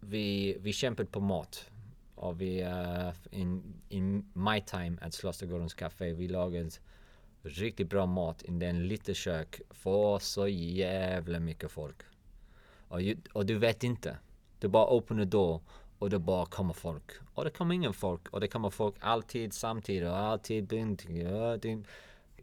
vi, 0.00 0.56
vi 0.60 0.72
kämpade 0.72 1.08
på 1.08 1.20
mat. 1.20 1.70
Och 2.14 2.40
vi, 2.40 2.64
uh, 2.64 3.12
in, 3.30 3.74
in 3.88 4.30
my 4.32 4.60
time 4.60 4.98
at 5.00 5.14
Slottsträdgårdens 5.14 5.74
Café, 5.74 6.12
vi 6.12 6.28
lagade 6.28 6.70
riktigt 7.42 7.88
bra 7.88 8.06
mat 8.06 8.42
i 8.42 8.50
den 8.50 8.88
lilla 8.88 9.14
kök 9.14 9.60
för 9.70 10.18
så 10.18 10.48
jävla 10.48 11.40
mycket 11.40 11.70
folk. 11.70 11.96
Och, 12.90 13.02
ju, 13.02 13.16
och 13.32 13.46
du 13.46 13.58
vet 13.58 13.84
inte. 13.84 14.18
Du 14.58 14.68
bara 14.68 14.98
öppnar 14.98 15.24
dörr 15.24 15.60
och 15.98 16.10
det 16.10 16.18
bara 16.18 16.46
kommer 16.46 16.74
folk. 16.74 17.10
Och 17.34 17.44
det 17.44 17.50
kommer 17.50 17.74
ingen 17.74 17.92
folk. 17.92 18.28
Och 18.28 18.40
det 18.40 18.48
kommer 18.48 18.70
folk 18.70 18.94
alltid 19.00 19.52
samtidigt 19.52 20.08
och 20.08 20.16
alltid. 20.16 20.72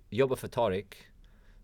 Jobba 0.09 0.35
för 0.35 0.47
Tarik. 0.47 0.95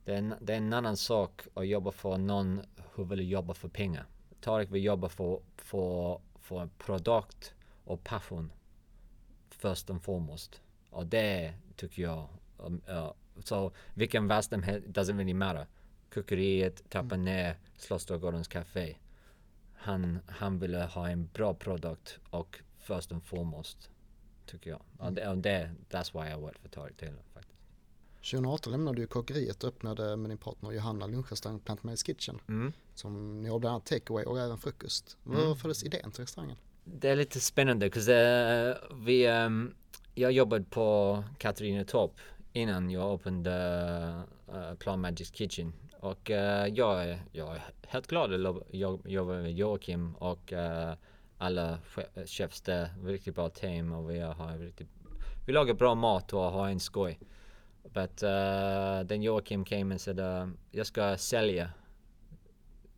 Det 0.06 0.13
är, 0.13 0.18
en, 0.18 0.34
det 0.42 0.54
är 0.54 0.58
en 0.58 0.74
annan 0.74 0.98
sak 0.98 1.42
att 1.54 1.68
jobba 1.68 1.92
för 1.92 2.18
någon 2.18 2.62
who 2.96 3.04
vill 3.04 3.30
jobba 3.30 3.54
för 3.54 3.68
pengar. 3.70 4.06
Tarik 4.42 4.72
vill 4.72 4.84
jobba 4.84 5.10
för, 5.10 5.40
för, 5.58 6.22
för 6.40 6.62
en 6.62 6.70
produkt 6.78 7.54
och 7.86 8.04
passion 8.04 8.52
först 9.50 9.90
och 9.90 10.04
främst. 10.04 10.62
Och 10.90 11.06
det 11.06 11.54
tycker 11.75 12.02
jag, 12.02 12.28
um, 12.58 12.82
uh, 12.90 13.12
så 13.44 13.72
vilken 13.94 14.28
verksamhet 14.28 14.84
doesn't 14.88 15.18
really 15.18 15.34
matter 15.34 15.68
kokeriet, 16.13 16.89
trappa 16.89 17.17
ner 17.17 17.58
Slottsdalgårdens 17.77 18.48
café. 18.48 18.96
Han, 19.74 20.20
han 20.27 20.60
ville 20.60 20.84
ha 20.84 21.10
en 21.10 21.29
bra 21.34 21.53
produkt 21.53 22.20
och 22.29 22.60
först 22.77 23.12
och 23.12 23.24
foremost 23.24 23.89
tycker 24.46 24.70
jag. 24.70 24.82
Och 24.98 25.13
det, 25.13 25.27
och 25.27 25.38
det, 25.38 25.72
that's 25.89 26.22
why 26.22 26.32
I 26.32 26.41
worked 26.41 26.62
for 26.62 26.70
Tareq 26.70 26.98
Taylor 26.98 27.24
faktiskt. 27.34 27.53
2018 28.32 28.72
lämnade 28.72 29.01
du 29.01 29.08
kokeriet 29.08 29.63
och 29.63 29.70
öppnade 29.70 30.17
med 30.17 30.32
din 30.32 30.38
partner 30.38 30.72
Johanna 30.72 31.08
lunchrestaurang 31.08 31.60
Plant 31.60 32.05
Kitchen. 32.05 32.39
Mm. 32.48 32.74
Som 32.96 33.41
ni 33.41 33.50
har 33.50 33.60
bland 33.60 33.74
annat 33.74 33.86
takeaway 33.86 34.25
och 34.25 34.39
även 34.39 34.58
frukost. 34.58 35.17
Var 35.24 35.43
Mm. 35.43 35.55
föddes 35.55 35.84
idén 35.84 36.12
till 36.12 36.22
restauranger? 36.22 36.58
Det 36.86 37.10
är 37.10 37.15
lite 37.15 37.39
spännande, 37.39 37.91
för 37.91 38.96
vi, 39.05 39.25
ehm, 39.25 39.75
jag 40.15 40.32
jobbade 40.32 40.63
på 40.63 41.24
Katarinatorp 41.38 42.12
innan 42.53 42.89
jag 42.89 43.13
öppnade 43.13 44.24
uh, 44.53 44.74
Plan 44.75 45.01
Magic 45.01 45.32
Kitchen. 45.32 45.74
Och 46.03 46.31
eh, 46.31 46.67
jag, 46.67 47.03
är, 47.03 47.19
jag 47.31 47.55
är 47.55 47.62
helt 47.88 48.07
glad 48.07 48.45
att 48.45 48.55
jobba 49.05 49.33
med 49.33 49.53
Joakim 49.53 50.15
och 50.15 50.53
eh, 50.53 50.93
alla 51.38 51.77
chefs 52.25 52.62
där. 52.62 52.89
Riktigt 53.03 53.36
bra 53.36 53.50
team 53.50 53.93
och 53.93 54.10
vi 54.10 54.19
har 54.19 54.57
riktigt, 54.57 54.88
vi 55.48 55.53
lagar 55.53 55.74
bra 55.74 55.95
mat 55.95 56.33
och 56.33 56.41
har 56.41 56.69
en 56.69 56.79
skoj. 56.79 57.19
But 57.83 58.24
uh, 58.24 59.07
then 59.07 59.22
Joakim 59.22 59.65
came 59.65 59.93
and 59.93 60.01
said 60.01 60.19
uh, 60.19 60.50
jag 60.72 60.86
ska 60.88 61.17
sälja 61.17 61.72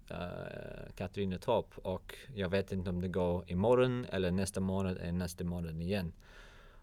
eh, 0.09 0.17
uh, 0.17 0.91
Katarinatorp 0.95 1.77
och 1.77 2.15
jag 2.35 2.49
vet 2.49 2.71
inte 2.71 2.89
om 2.89 3.01
det 3.01 3.07
går 3.07 3.51
imorgon 3.51 4.05
eller 4.05 4.31
nästa 4.31 4.59
månad 4.59 4.97
eller 4.97 5.11
nästa 5.11 5.43
månad 5.43 5.81
igen. 5.81 6.13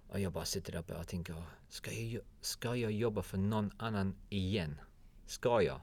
Och 0.09 0.21
jag 0.21 0.33
bara 0.33 0.45
sitter 0.45 0.73
där 0.73 0.99
och 0.99 1.09
tänker, 1.09 1.35
ska 1.69 1.93
jag, 1.93 2.23
ska 2.41 2.77
jag 2.77 2.93
jobba 2.93 3.23
för 3.23 3.39
någon 3.39 3.71
annan 3.77 4.15
igen? 4.29 4.81
Ska 5.27 5.63
jag? 5.63 5.81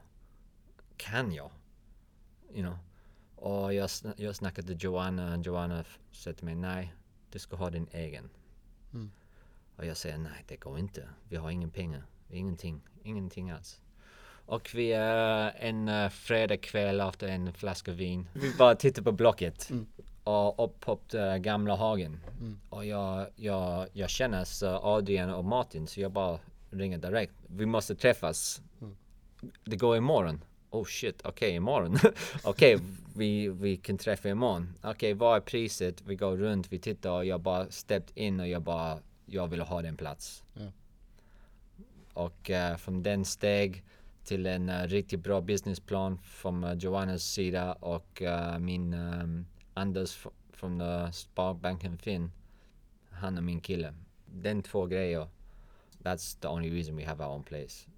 Kan 1.00 1.32
jag? 1.32 1.50
You 2.54 2.62
know? 2.62 2.76
Och 3.36 3.74
jag, 3.74 3.86
sn- 3.86 4.14
jag 4.16 4.36
snackade 4.36 4.66
till 4.66 4.84
Joanna 4.84 5.34
och 5.34 5.46
Joanna 5.46 5.84
sa 6.10 6.32
till 6.32 6.44
mig, 6.44 6.54
nej, 6.54 6.94
du 7.30 7.38
ska 7.38 7.56
ha 7.56 7.70
din 7.70 7.88
egen. 7.92 8.30
Mm. 8.92 9.10
Och 9.76 9.86
jag 9.86 9.96
säger, 9.96 10.18
nej 10.18 10.44
det 10.48 10.56
går 10.56 10.78
inte. 10.78 11.08
Vi 11.28 11.36
har 11.36 11.50
ingen 11.50 11.70
pengar. 11.70 12.04
Ingenting. 12.30 12.80
Ingenting 13.02 13.50
alls. 13.50 13.80
Och 14.46 14.70
vi 14.74 14.92
är 14.92 15.52
en 15.56 15.88
uh, 15.88 16.08
fredagkväll 16.08 17.00
efter 17.00 17.28
en 17.28 17.52
flaska 17.52 17.92
vin. 17.92 18.28
Vi 18.32 18.54
bara 18.58 18.74
tittar 18.74 19.02
på 19.02 19.12
Blocket. 19.12 19.70
Mm. 19.70 19.86
Och 20.24 20.64
upp 20.64 20.80
på 20.80 20.98
uh, 21.14 21.36
Gamla 21.36 21.76
Hagen. 21.76 22.20
Mm. 22.40 22.60
Och 22.70 22.86
jag, 22.86 23.26
jag, 23.36 23.88
jag 23.92 24.10
känner 24.10 24.44
så 24.44 24.68
Adrian 24.68 25.30
och 25.30 25.44
Martin 25.44 25.86
så 25.86 26.00
jag 26.00 26.12
bara 26.12 26.38
ringer 26.70 26.98
direkt. 26.98 27.34
Vi 27.46 27.66
måste 27.66 27.94
träffas. 27.94 28.62
Mm. 28.80 28.96
Det 29.64 29.76
går 29.76 29.96
imorgon. 29.96 30.44
Oh 30.70 30.84
shit, 30.84 31.22
okej 31.24 31.54
imorgon. 31.54 31.98
okej, 32.44 32.78
vi, 33.16 33.48
vi 33.48 33.76
kan 33.76 33.98
träffa 33.98 34.28
imorgon. 34.28 34.74
Okej, 34.82 35.14
vad 35.14 35.36
är 35.36 35.40
priset? 35.40 36.02
Vi 36.02 36.16
går 36.16 36.36
runt, 36.36 36.72
vi 36.72 36.78
tittar 36.78 37.10
och 37.10 37.24
jag 37.24 37.40
bara 37.40 37.70
steppt 37.70 38.16
in 38.16 38.40
och 38.40 38.48
jag 38.48 38.62
bara, 38.62 38.98
jag 39.26 39.48
vill 39.48 39.60
ha 39.60 39.82
den 39.82 39.96
plats. 39.96 40.44
Ja. 40.54 40.72
Och 42.14 42.50
eh, 42.50 42.76
från 42.76 43.02
den 43.02 43.24
steg 43.24 43.84
till 44.24 44.46
en 44.46 44.68
eh, 44.68 44.86
riktigt 44.86 45.20
bra 45.20 45.40
businessplan 45.40 46.18
från 46.18 46.64
uh, 46.64 46.74
Joannas 46.74 47.22
sida 47.22 47.72
och 47.72 48.22
eh, 48.22 48.58
min 48.58 48.94
um, 48.94 49.46
Anders 49.74 50.26
från 50.52 50.80
uh, 50.80 51.10
Sparbanken 51.10 51.98
Finn. 51.98 52.32
Han 53.10 53.36
är 53.36 53.42
min 53.42 53.60
kille. 53.60 53.94
Den 54.26 54.62
två 54.62 54.86
grejer. 54.86 55.28
That's 56.02 56.40
the 56.40 56.48
only 56.48 56.70
reason 56.70 56.96
we 56.96 57.04
have 57.04 57.24
our 57.24 57.30
own 57.30 57.42
place. 57.42 57.88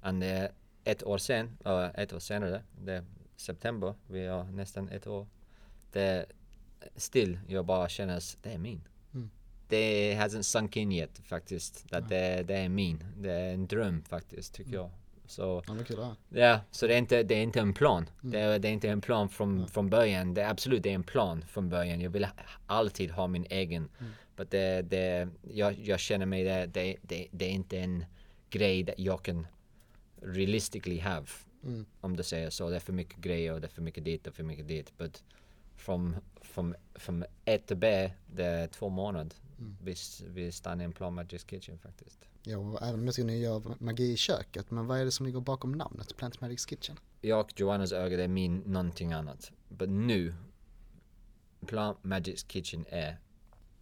And 0.00 0.22
uh, 0.22 0.48
ett 0.86 1.02
år 1.04 1.18
sen, 1.18 1.58
uh, 1.66 1.88
ett 1.94 2.12
år 2.12 2.18
senare, 2.18 2.62
det 2.84 2.92
är 2.92 3.04
september, 3.36 3.94
vi 4.06 4.26
har 4.26 4.44
nästan 4.44 4.88
ett 4.88 5.06
år. 5.06 5.26
Det 5.92 6.26
still, 6.96 7.40
jag 7.48 7.64
bara 7.66 7.88
känner 7.88 8.16
att 8.16 8.36
det 8.42 8.50
är 8.52 8.58
min. 8.58 8.80
Mm. 9.14 9.30
Det 9.68 10.14
hasn't 10.14 10.42
sunk 10.42 10.76
in 10.76 10.92
yet 10.92 11.18
faktiskt. 11.24 11.86
Att 11.90 12.08
det, 12.08 12.42
det 12.42 12.56
är 12.56 12.68
min. 12.68 13.04
Det 13.16 13.32
är 13.32 13.54
en 13.54 13.66
dröm 13.66 14.02
faktiskt 14.02 14.54
tycker 14.54 14.72
jag. 14.72 14.90
Så 15.26 15.62
Ja, 16.28 16.60
så 16.70 16.86
det 16.86 16.94
är 16.94 16.98
inte, 16.98 17.22
det 17.22 17.34
är 17.34 17.42
inte 17.42 17.60
en 17.60 17.74
plan. 17.74 18.10
Mm. 18.22 18.32
Det, 18.32 18.40
är, 18.40 18.58
det 18.58 18.68
är 18.68 18.72
inte 18.72 18.88
en 18.88 19.00
plan 19.00 19.28
från, 19.28 19.60
Ja. 19.60 19.66
från 19.66 19.90
början. 19.90 20.34
Det 20.34 20.42
är 20.42 20.50
absolut 20.50 20.82
det 20.82 20.90
är 20.90 20.94
en 20.94 21.02
plan 21.02 21.44
från 21.48 21.68
början. 21.68 22.00
Jag 22.00 22.10
vill 22.10 22.26
alltid 22.66 23.10
ha 23.10 23.26
min 23.26 23.46
egen. 23.50 23.88
Mm. 23.98 24.12
Men 24.36 24.46
det, 24.50 24.82
det, 24.82 25.28
jag, 25.52 25.78
jag 25.78 26.00
känner 26.00 26.26
mig 26.26 26.44
det, 26.44 26.66
det, 26.66 26.96
det, 27.02 27.28
det 27.30 27.44
är 27.44 27.50
inte 27.50 27.78
en 27.78 28.04
grej 28.50 28.86
that 28.86 28.98
jag 28.98 29.22
kan 29.22 29.46
realistically 30.22 30.98
have. 30.98 31.26
Mm. 31.64 31.86
Om 32.00 32.16
du 32.16 32.22
säger 32.22 32.50
så. 32.50 32.70
Det 32.70 32.76
är 32.76 32.80
för 32.80 32.92
mycket 32.92 33.18
grejer 33.18 33.52
och 33.52 33.60
det 33.60 33.66
är 33.66 33.70
för 33.70 33.82
mycket 33.82 34.04
dit 34.04 34.26
och 34.26 34.34
för 34.34 34.42
mycket 34.42 34.68
dit. 34.68 34.98
But 34.98 35.24
från, 35.76 36.16
från, 36.40 36.74
från 36.94 37.22
A 37.22 37.58
till 37.66 37.76
B, 37.76 38.12
det 38.34 38.44
är 38.44 38.66
två 38.66 38.88
månader. 38.88 39.36
Mm. 39.58 39.76
Vi, 39.82 39.94
vi 40.26 40.52
stannar 40.52 40.82
i 40.82 40.84
en 40.84 40.92
Plan 40.92 41.14
Magic 41.14 41.44
Kitchen 41.44 41.78
faktiskt. 41.78 42.28
Ja, 42.42 42.58
och 42.58 42.82
även 42.82 43.00
om 43.00 43.06
jag 43.06 43.14
tycker 43.14 43.26
ni 43.26 43.38
gör 43.38 43.62
magi 43.78 44.12
i 44.12 44.16
köket, 44.16 44.70
men 44.70 44.86
vad 44.86 45.00
är 45.00 45.04
det 45.04 45.10
som 45.10 45.26
ligger 45.26 45.40
bakom 45.40 45.72
namnet 45.72 46.16
Plant 46.16 46.38
Magic's 46.38 46.68
Kitchen? 46.68 46.98
jag 47.20 47.40
och 47.40 47.60
Joannas 47.60 47.92
öga 47.92 48.16
det 48.16 48.24
är 48.24 48.28
min 48.28 48.56
någonting 48.56 49.12
annat. 49.12 49.52
Men 49.68 50.06
nu, 50.06 50.34
Plant 51.66 51.98
Magic's 52.02 52.46
Kitchen 52.48 52.84
är, 52.88 53.18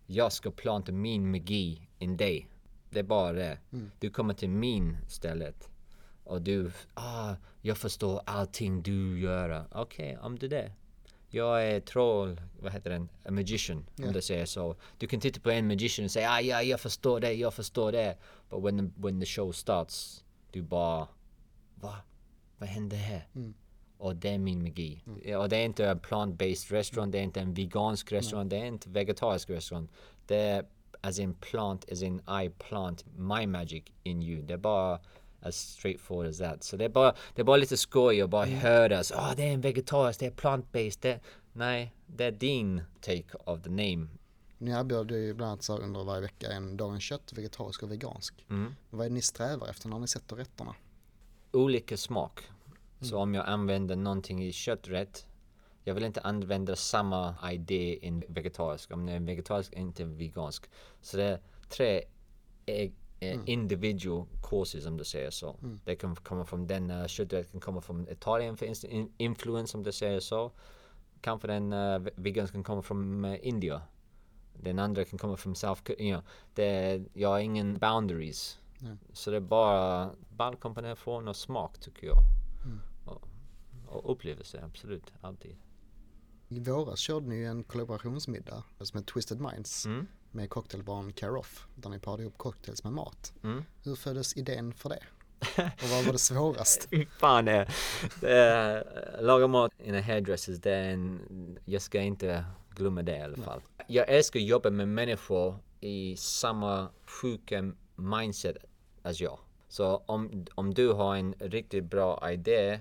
jag 0.07 0.33
ska 0.33 0.51
planta 0.51 0.93
min 0.93 1.31
magi 1.31 1.89
in 1.99 2.17
dig. 2.17 2.49
Det 2.91 2.99
är 2.99 3.05
bara 3.05 3.33
det. 3.33 3.59
Mm. 3.73 3.91
Du 3.99 4.11
kommer 4.11 4.35
till 4.35 4.49
min 4.51 4.97
stället 5.09 5.71
och 6.25 6.43
du, 6.43 6.73
ah, 6.95 7.35
jag 7.61 7.79
förstår 7.79 8.21
allting 8.27 8.83
du 8.83 9.21
gör. 9.21 9.65
Okej, 9.73 10.19
om 10.19 10.39
det 10.39 10.47
är 10.47 10.51
det. 10.51 10.73
Jag 11.29 11.67
är 11.69 11.81
troll, 11.81 12.41
vad 12.61 12.73
heter 12.73 12.91
den? 12.91 13.09
A 13.25 13.31
magician, 13.31 13.87
Ja. 13.97 14.07
om 14.07 14.13
du 14.13 14.23
säger 14.23 14.47
så. 14.47 14.77
Du 14.99 15.07
kan 15.07 15.21
titta 15.21 15.41
på 15.41 15.51
en 15.51 15.67
magician 15.69 16.05
och 16.05 16.11
säga 16.11 16.31
ah, 16.31 16.41
ja, 16.41 16.63
jag 16.63 16.81
förstår 16.81 17.21
det, 17.21 17.33
jag 17.33 17.55
förstår 17.55 17.93
det. 17.93 18.17
But 18.51 18.65
when 18.65 18.79
the, 18.79 19.01
when 19.03 19.21
the 19.21 19.27
show 19.27 19.53
starts, 19.53 20.25
du 20.53 20.63
bara, 20.63 21.09
va? 21.75 21.97
Vad 22.59 22.69
hände 22.69 22.97
här? 22.97 23.29
Mm. 23.35 23.55
Och 23.99 24.17
det 24.17 24.29
är 24.29 24.39
min 24.39 24.63
magi. 24.63 25.03
Ja, 25.25 25.39
Och 25.39 25.49
det 25.49 25.57
är 25.57 25.65
inte 25.65 25.87
en 25.87 26.01
plant-based 26.01 26.73
restaurant, 26.73 27.13
det 27.13 27.19
är 27.19 27.23
inte 27.23 27.41
en 27.41 27.55
vegansk 27.55 28.13
restaurant, 28.13 28.51
det 28.51 28.57
är 28.57 28.65
inte 28.65 28.91
vegetarisk 28.91 29.51
restaurant. 29.51 29.91
Det 30.27 30.37
är 30.37 30.65
as 31.01 31.19
in 31.19 31.35
plant, 31.35 31.93
as 31.93 32.03
in 32.03 32.23
I 32.45 32.49
plant 32.59 33.05
my 33.17 33.47
magic 33.47 33.85
in 34.03 34.23
you. 34.23 34.43
Det 34.43 34.55
är 34.55 34.59
bara 34.59 35.01
as 35.45 35.57
straightforward 35.57 36.29
as 36.29 36.39
that. 36.39 36.65
Så 36.65 36.77
det 36.77 36.85
är 36.85 36.89
bara, 36.89 37.15
det 37.35 37.43
är 37.43 37.45
bara 37.45 37.57
lite 37.57 37.77
skoj 37.77 38.23
och 38.23 38.29
bara 38.29 38.47
höra 38.47 39.05
så, 39.05 39.15
ah 39.15 39.35
det 39.37 39.43
är 39.43 39.53
en 39.53 39.61
vegetarisk, 39.61 40.21
det 40.21 40.27
är 40.27 40.31
plant-based, 40.31 40.99
det 41.01 41.21
Nej, 41.53 41.95
det 42.07 42.25
är 42.25 42.33
din 42.33 42.83
take 43.01 43.37
of 43.45 43.63
the 43.63 43.71
name. 43.71 44.07
Ni 44.59 44.71
erbjuder 44.71 45.17
ju 45.17 45.35
bland 45.35 45.53
annat 45.53 45.63
så 45.63 45.79
under 45.79 46.05
varje 46.05 46.21
vecka 46.21 46.53
en 46.53 46.77
dagens 46.77 47.03
kött, 47.03 47.33
vegetarisk 47.33 47.83
och 47.83 47.93
vegansk. 47.93 48.47
Mm. 48.51 48.75
Vad 48.91 49.07
är 49.07 49.11
det 49.11 49.15
ni 49.15 49.23
strävar 49.23 49.69
efter 49.69 49.89
när 49.89 49.99
ni 49.99 50.09
sätter 50.09 50.37
rätterna? 50.37 50.75
olika 51.55 51.97
smak. 51.97 52.41
Så 53.01 53.19
om 53.19 53.35
jag 53.35 53.49
använder 53.49 53.97
någonting 53.97 54.45
i 54.45 54.53
kötträtt, 54.53 55.27
jag 55.85 55.95
vill 55.95 56.05
inte 56.05 56.21
använda 56.21 56.77
samma 56.77 57.53
idé 57.53 57.95
i 57.95 58.09
en 58.09 58.25
vegetarisk. 58.29 58.93
Om 58.93 59.07
det 59.07 59.13
är 59.13 59.17
en 59.17 59.27
vegetarisk, 59.27 59.73
inte 59.73 60.05
vegansk. 60.05 60.71
Så 61.01 61.17
det 61.17 61.25
är 61.25 61.41
tre 61.69 62.03
eh, 63.33 63.41
individual 63.47 64.27
courses 64.43 64.87
om 64.87 64.97
du 64.97 65.05
säger 65.05 65.31
så. 65.31 65.57
Det 65.85 65.97
kan 65.97 66.17
komma 66.17 66.45
från 66.45 66.67
den 66.67 66.91
uh, 66.91 67.07
kötträtt 67.07 67.51
kan 67.53 67.61
komma 67.61 67.81
från 67.81 68.09
Italien 68.09 68.57
för 68.57 68.67
inst- 68.67 68.87
in- 68.87 69.13
influence 69.19 69.77
om 69.77 69.83
du 69.83 69.93
säger 69.93 70.21
så. 70.21 70.53
Kanske 71.21 71.49
den 71.49 71.73
uh, 71.73 72.07
vegansk 72.15 72.53
kan 72.53 72.65
komma 72.65 72.83
från 72.83 73.25
uh, 73.25 73.47
India. 73.49 73.83
Den 74.63 74.79
andra 74.79 75.05
kan 75.05 75.19
komma 75.19 75.37
från 75.37 75.57
South 75.57 75.83
Korea. 75.83 76.07
You 76.07 76.13
know, 76.21 76.31
det 76.55 77.03
jag 77.13 77.29
har 77.29 77.39
ingen 77.39 77.79
boundaries. 77.79 78.59
Nej. 78.79 78.97
Så 79.13 79.31
det 79.31 79.37
är 79.37 79.41
bara 79.41 80.11
ballkombination 80.37 81.29
och 81.29 81.37
smak 81.37 81.79
tycker 81.79 82.07
jag. 82.07 82.19
Mm. 82.65 82.81
Och, 83.05 83.29
och 83.87 84.13
upplevelse, 84.13 84.63
absolut. 84.65 85.13
Alltid. 85.21 85.57
I 86.49 86.61
våras 86.61 86.99
körde 86.99 87.27
ni 87.27 87.43
en 87.43 87.65
kollaborationsmiddag 87.65 88.65
som 88.81 88.99
heter 88.99 89.13
Twisted 89.13 89.41
Minds 89.41 89.87
Mm. 89.87 90.07
Med 90.35 90.51
cocktailbaren 90.51 91.13
Care 91.13 91.39
Off 91.39 91.67
där 91.75 91.91
ni 91.91 91.99
parade 91.99 92.23
ihop 92.23 92.39
cocktails 92.39 92.85
med 92.85 92.93
mat. 92.93 93.33
Mm. 93.43 93.65
Hur 93.83 93.97
föddes 93.97 94.37
idén 94.37 94.73
för 94.73 94.89
det? 94.89 95.03
Och 95.83 95.89
vad 95.91 96.05
var 96.05 96.13
det 96.13 96.19
svårast? 96.19 96.89
Fan, 97.19 97.45
det, 97.45 97.69
det 98.21 98.33
är, 98.33 99.23
laga 99.23 99.47
mat 99.47 99.73
in 99.85 99.95
a 99.95 100.01
hairdressers, 100.01 100.59
det 100.59 100.71
är 100.71 100.91
en, 100.91 101.59
jag 101.65 101.83
ska 101.83 102.01
inte 102.01 102.45
glömma 102.71 103.03
det 103.03 103.17
i 103.17 103.21
alla 103.21 103.37
fall. 103.37 103.61
Jag 103.87 104.09
älskar 104.09 104.41
att 104.41 104.47
jobba 104.47 104.71
med 104.71 104.89
människor 104.89 105.59
i 105.81 106.17
samma 106.17 106.89
sjuka 107.07 107.73
mindset 107.97 108.57
as 109.03 109.21
jag. 109.21 109.39
Så 109.69 109.97
om, 109.97 110.47
om 110.55 110.75
du 110.75 110.93
har 110.93 111.17
en 111.17 111.35
riktigt 111.39 111.85
bra 111.85 112.33
idé 112.33 112.81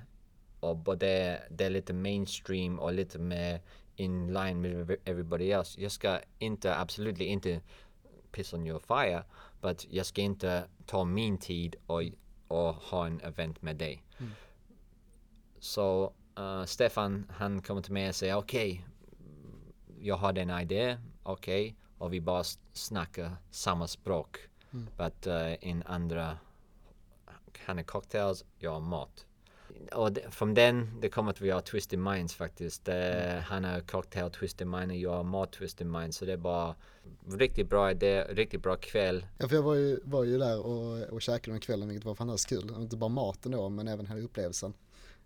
och 0.59 0.77
både 0.77 1.41
det 1.49 1.65
är 1.65 1.69
lite 1.69 1.93
mainstream 1.93 2.79
och 2.79 2.93
lite 2.93 3.19
mer 3.19 3.61
in 3.95 4.33
line 4.33 4.61
med 4.61 4.97
everybody 5.05 5.51
else. 5.51 5.81
Jag 5.81 5.91
ska 5.91 6.19
inte, 6.39 6.75
absolut 6.75 7.19
inte 7.19 7.61
piss 8.31 8.53
on 8.53 8.67
your 8.67 8.79
fire, 8.79 9.23
but 9.61 9.87
jag 9.89 10.05
ska 10.05 10.21
inte 10.21 10.67
ta 10.85 11.03
min 11.03 11.37
tid 11.37 11.75
och, 11.85 12.01
och 12.47 12.73
ha 12.75 13.07
en 13.07 13.21
event 13.21 13.61
med 13.61 13.75
dig. 13.75 14.03
Så 15.59 16.13
eh, 16.37 16.63
Stefan 16.65 17.31
han 17.37 17.61
kommer 17.61 17.81
till 17.81 17.93
mig 17.93 18.09
och 18.09 18.15
säger 18.15 18.35
okej, 18.35 18.85
jag 19.99 20.15
har 20.15 20.37
en 20.37 20.49
idé, 20.49 20.97
okej, 21.23 21.75
och 21.97 22.13
vi 22.13 22.21
bara 22.21 22.43
snackar 22.73 23.35
samma 23.51 23.87
språk. 23.87 24.37
Mm. 24.71 24.87
But 24.97 25.27
uh, 25.27 25.69
in 25.69 25.83
andra, 25.85 26.37
han 27.65 27.79
är 27.79 27.83
cocktails, 27.83 28.45
jag 28.57 28.71
har 28.71 28.79
mat. 28.79 29.25
Och 29.91 30.09
från 30.29 30.53
den, 30.53 30.99
det 31.01 31.09
kommer 31.09 31.31
att 31.31 31.41
vi 31.41 31.49
har 31.49 31.61
Twisted 31.61 31.99
Minds 31.99 32.33
faktiskt. 32.35 32.87
Eh, 32.87 33.35
Han 33.43 33.63
har 33.63 33.79
cocktail 33.79 34.31
Twisted 34.31 34.67
Mind 34.67 34.91
och 34.91 34.97
jag 34.97 35.11
har 35.11 35.23
mat 35.23 35.51
Twisted 35.51 35.87
Mind. 35.87 36.15
Så 36.15 36.25
det 36.25 36.33
är 36.33 36.37
bara 36.37 36.75
riktigt 37.37 37.69
bra 37.69 37.91
idé, 37.91 38.23
riktigt 38.29 38.61
bra 38.61 38.75
kväll. 38.75 39.25
Ja, 39.37 39.47
för 39.47 39.55
jag 39.55 39.63
var 39.63 39.75
ju, 39.75 39.99
var 40.03 40.23
ju 40.23 40.37
där 40.37 40.59
och, 40.65 41.09
och 41.13 41.21
käkade 41.21 41.53
den 41.53 41.61
kvällen 41.61 41.87
vilket 41.89 42.05
var 42.05 42.15
fantastiskt 42.15 42.49
kul. 42.49 42.81
Inte 42.81 42.97
bara 42.97 43.09
maten 43.09 43.51
då 43.51 43.69
men 43.69 43.87
även 43.87 44.07
hela 44.07 44.21
upplevelsen. 44.21 44.73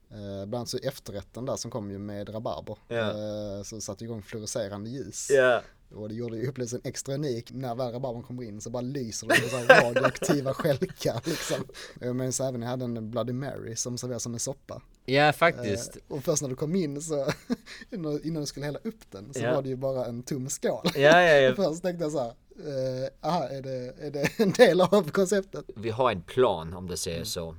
Eh, 0.09 0.17
bland 0.17 0.55
annat 0.55 0.69
så 0.69 0.77
efterrätten 0.77 1.45
där 1.45 1.55
som 1.55 1.71
kom 1.71 1.91
ju 1.91 1.97
med 1.97 2.33
rabarber. 2.35 2.77
Ja. 2.87 3.09
Eh, 3.09 3.63
så 3.63 3.81
satte 3.81 4.03
igång 4.03 4.21
fluorescerande 4.21 4.89
ljus. 4.89 5.27
Ja. 5.29 5.61
Och 5.95 6.09
det 6.09 6.15
gjorde 6.15 6.37
ju 6.37 6.47
upplevelsen 6.47 6.81
extra 6.83 7.15
unik. 7.15 7.51
När 7.53 7.75
väl 7.75 7.91
rabarbern 7.91 8.23
kommer 8.23 8.43
in 8.43 8.61
så 8.61 8.69
bara 8.69 8.81
lyser 8.81 9.27
det 9.27 9.41
med 9.41 9.67
så 9.67 9.73
radioaktiva 9.73 10.53
stjälkar 10.53 11.21
liksom. 11.25 11.67
Jag 12.01 12.15
minns 12.15 12.39
även 12.39 12.61
jag 12.61 12.69
hade 12.69 12.85
en 12.85 13.11
Bloody 13.11 13.33
Mary 13.33 13.75
som 13.75 13.97
serveras 13.97 14.23
som 14.23 14.33
en 14.33 14.39
soppa. 14.39 14.81
Ja, 15.05 15.33
faktiskt. 15.33 15.95
Eh, 15.95 16.01
och 16.15 16.23
först 16.23 16.41
när 16.41 16.49
du 16.49 16.55
kom 16.55 16.75
in 16.75 17.01
så, 17.01 17.27
innan 18.23 18.41
du 18.41 18.45
skulle 18.45 18.65
hälla 18.65 18.79
upp 18.83 19.11
den 19.11 19.33
så 19.33 19.39
Ja. 19.39 19.55
var 19.55 19.61
det 19.61 19.69
ju 19.69 19.75
bara 19.75 20.05
en 20.05 20.23
tom 20.23 20.49
skål. 20.49 20.85
Ja, 20.95 21.21
ja, 21.21 21.35
ja. 21.35 21.55
Först 21.55 21.81
tänkte 21.81 22.03
jag 22.03 22.11
så 22.11 22.19
här, 22.19 22.33
eh, 22.59 23.09
aha, 23.29 23.43
är 23.47 23.61
det, 23.61 23.93
är 23.99 24.11
det 24.11 24.39
en 24.39 24.51
del 24.51 24.81
av 24.81 25.11
konceptet? 25.11 25.65
Vi 25.75 25.89
har 25.89 26.11
en 26.11 26.21
plan 26.21 26.73
om 26.73 26.87
du 26.87 26.97
säger 26.97 27.23
så. 27.23 27.55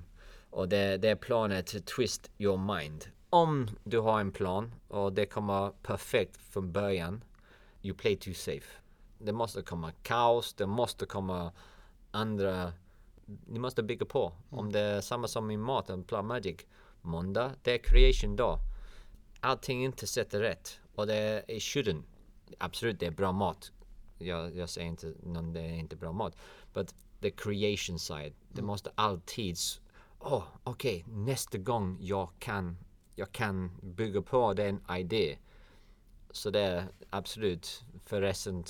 Och 0.51 0.69
det, 0.69 0.97
det 0.97 1.09
är 1.09 1.17
planen 1.17 1.65
to 1.65 1.79
twist 1.97 2.31
your 2.39 2.75
mind. 2.75 3.05
Om 3.31 3.71
du 3.85 3.99
har 3.99 4.21
en 4.21 4.33
plan 4.33 4.73
och 4.89 5.13
det 5.13 5.27
kommer 5.27 5.71
perfekt 5.83 6.37
från 6.51 6.73
början. 6.73 7.25
You 7.83 7.97
play 7.97 8.17
too 8.17 8.35
safe. 8.35 8.81
Det 9.19 9.33
måste 9.33 9.63
komma 9.63 9.93
kaos, 10.03 10.55
det 10.55 10.67
måste 10.67 11.07
komma 11.07 11.53
andra 12.11 12.73
ni 13.47 13.59
måste 13.59 13.83
bygga 13.83 14.07
på. 14.07 14.33
Om 14.51 14.73
det 14.73 14.81
är 14.81 15.01
samma 15.01 15.29
som 15.29 15.51
i 15.51 15.57
maten, 15.57 16.05
Plan 16.05 16.27
Magic. 16.27 16.57
Måndag, 17.03 17.53
det 17.63 17.75
är 17.75 17.79
creation 17.79 18.37
dag. 18.37 18.59
Allting 19.41 19.85
inte 19.85 20.07
sätter 20.07 20.41
rätt. 20.41 20.81
Och 20.95 21.07
det 21.07 21.45
är 21.49 21.59
shouldn't. 21.59 22.03
Absolut, 22.59 23.01
det 23.01 23.07
är 23.07 23.11
bra 23.11 23.33
mat. 23.33 23.73
Jag, 24.19 24.57
jag 24.57 24.69
säger 24.69 24.89
inte 24.89 25.15
någon, 25.23 25.53
det 25.53 25.61
är 25.61 25.75
inte 25.75 25.97
bra 25.97 26.13
mat. 26.13 26.37
But 26.75 26.95
the 27.21 27.31
creation 27.31 27.99
side. 27.99 28.35
Det 28.49 28.63
måste 28.63 28.93
alltid, 28.95 29.57
åh, 30.19 30.45
okej, 30.63 31.05
nästa 31.09 31.59
gång 31.59 31.99
jag 32.01 32.31
kan, 32.39 32.77
jag 33.15 33.33
kan 33.33 33.71
bygga 33.83 34.23
på 34.23 34.55
den 34.55 34.81
idé. 34.99 35.39
Så 36.31 36.51
det 36.51 36.61
är 36.61 36.87
absolut, 37.11 37.83
förresten, 38.07 38.65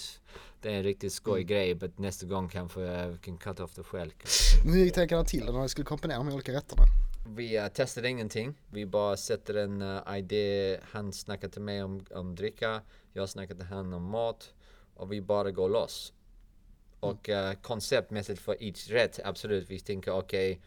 det 0.61 0.73
är 0.73 0.77
en 0.77 0.83
riktigt 0.83 1.13
skoj 1.13 1.45
grej, 1.45 1.75
men 1.75 1.93
nästa 1.97 2.27
gång 2.27 2.49
kanske 2.49 2.81
jag 2.81 3.21
kan 3.21 3.39
cut 3.39 3.61
off 3.61 3.79
själv. 3.87 4.11
Men 4.65 4.75
hur 4.75 4.85
gick 4.85 4.95
tankarna 4.95 5.25
till 5.25 5.45
när 5.45 5.63
du 5.63 5.69
skulle 5.69 5.85
komponera 5.85 6.19
de 6.19 6.29
olika 6.29 6.53
rätterna? 6.53 6.83
Vi 7.27 7.59
uh, 7.59 7.69
testade 7.69 8.09
ingenting. 8.09 8.55
Vi 8.71 8.87
bara 8.87 9.17
sätter 9.17 9.55
en 9.55 9.83
uh, 9.83 10.19
idé. 10.19 10.79
Han 10.83 11.13
snackar 11.13 11.49
till 11.49 11.63
mig 11.63 11.83
om, 11.83 12.07
om 12.11 12.35
dricka. 12.35 12.83
Jag 13.13 13.29
snackar 13.29 13.55
till 13.55 13.65
han 13.65 13.93
om 13.93 14.03
mat. 14.03 14.55
Och 14.95 15.13
vi 15.13 15.21
bara 15.21 15.51
går 15.51 15.69
loss. 15.69 16.13
Och 17.01 17.29
uh, 17.29 17.53
konceptmässigt 17.53 18.41
för 18.41 18.63
each 18.63 18.91
rätt, 18.91 19.21
absolut. 19.25 19.71
Vi 19.71 19.81
tänker 19.81 20.13
okej, 20.13 20.61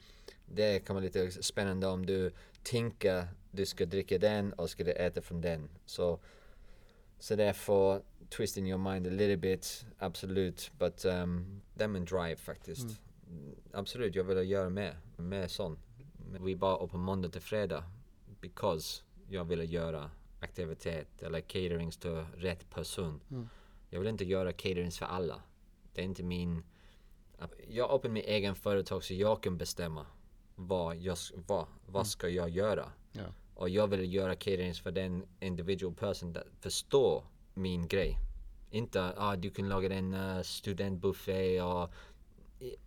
det 0.46 0.80
kommer 0.80 1.02
lite 1.02 1.32
spännande 1.32 1.88
om 1.88 2.06
du 2.06 2.32
tänker 2.64 3.28
du 3.52 3.66
ska 3.66 3.86
dricka 3.86 4.18
den 4.18 4.54
och 4.54 4.70
ska 4.70 4.84
du 4.84 4.92
äta 4.92 5.22
från 5.22 5.42
den. 5.42 5.70
Så, 5.86 6.20
så 7.22 7.36
därför 7.36 8.02
twisting 8.30 8.70
your 8.70 8.78
mind 8.78 9.08
a 9.08 9.10
little 9.10 9.38
bit, 9.38 9.86
absolut. 10.00 10.72
But 10.80 11.06
um, 11.06 11.62
dem 11.74 11.96
en 11.96 12.06
drive 12.06 12.36
faktiskt. 12.36 12.88
Mm, 13.30 13.56
Absolut, 13.74 14.16
jag 14.16 14.24
vill 14.24 14.50
göra 14.50 14.70
mer, 14.70 14.98
mer 15.18 15.48
sånt. 15.48 15.80
Vi 16.40 16.56
bara 16.56 16.88
på 16.88 16.98
måndag 16.98 17.30
till 17.30 17.42
fredag. 17.42 17.84
Because 18.42 19.04
jag 19.30 19.46
ville 19.46 19.66
göra 19.66 20.12
aktivitet 20.40 21.24
eller 21.24 21.42
caterings 21.42 21.98
till 21.98 22.26
rätt 22.36 22.70
person. 22.70 23.22
Mm. 23.32 23.50
Jag 23.90 24.00
vill 24.00 24.10
inte 24.10 24.26
göra 24.26 24.54
caterings 24.54 25.00
för 25.00 25.06
alla. 25.06 25.42
Det 25.94 26.02
är 26.02 26.06
inte 26.06 26.24
min... 26.24 26.64
Jag 27.68 27.92
öppnar 27.92 28.12
min 28.12 28.24
egen 28.24 28.56
företag 28.56 29.04
så 29.04 29.14
jag 29.14 29.44
kan 29.44 29.58
bestämma 29.58 30.06
vad, 30.56 30.98
jag, 30.98 31.18
vad, 31.48 31.68
vad 31.86 32.08
ska 32.08 32.30
jag 32.30 32.50
göra. 32.50 32.92
Ja. 33.12 33.26
Och 33.62 33.70
jag 33.70 33.88
vill 33.88 34.14
göra 34.14 34.36
caterings 34.36 34.80
för 34.80 34.92
den 34.92 35.26
individual 35.40 35.94
person 35.94 36.34
som 36.34 36.44
förstår 36.60 37.24
min 37.54 37.88
grej. 37.88 38.18
Inte 38.72 39.14
ah, 39.18 39.36
du 39.36 39.50
kan 39.50 39.70
laga 39.70 39.94
en 39.94 40.14
uh, 40.14 40.42
studentbuffé 40.42 41.62
och 41.62 41.94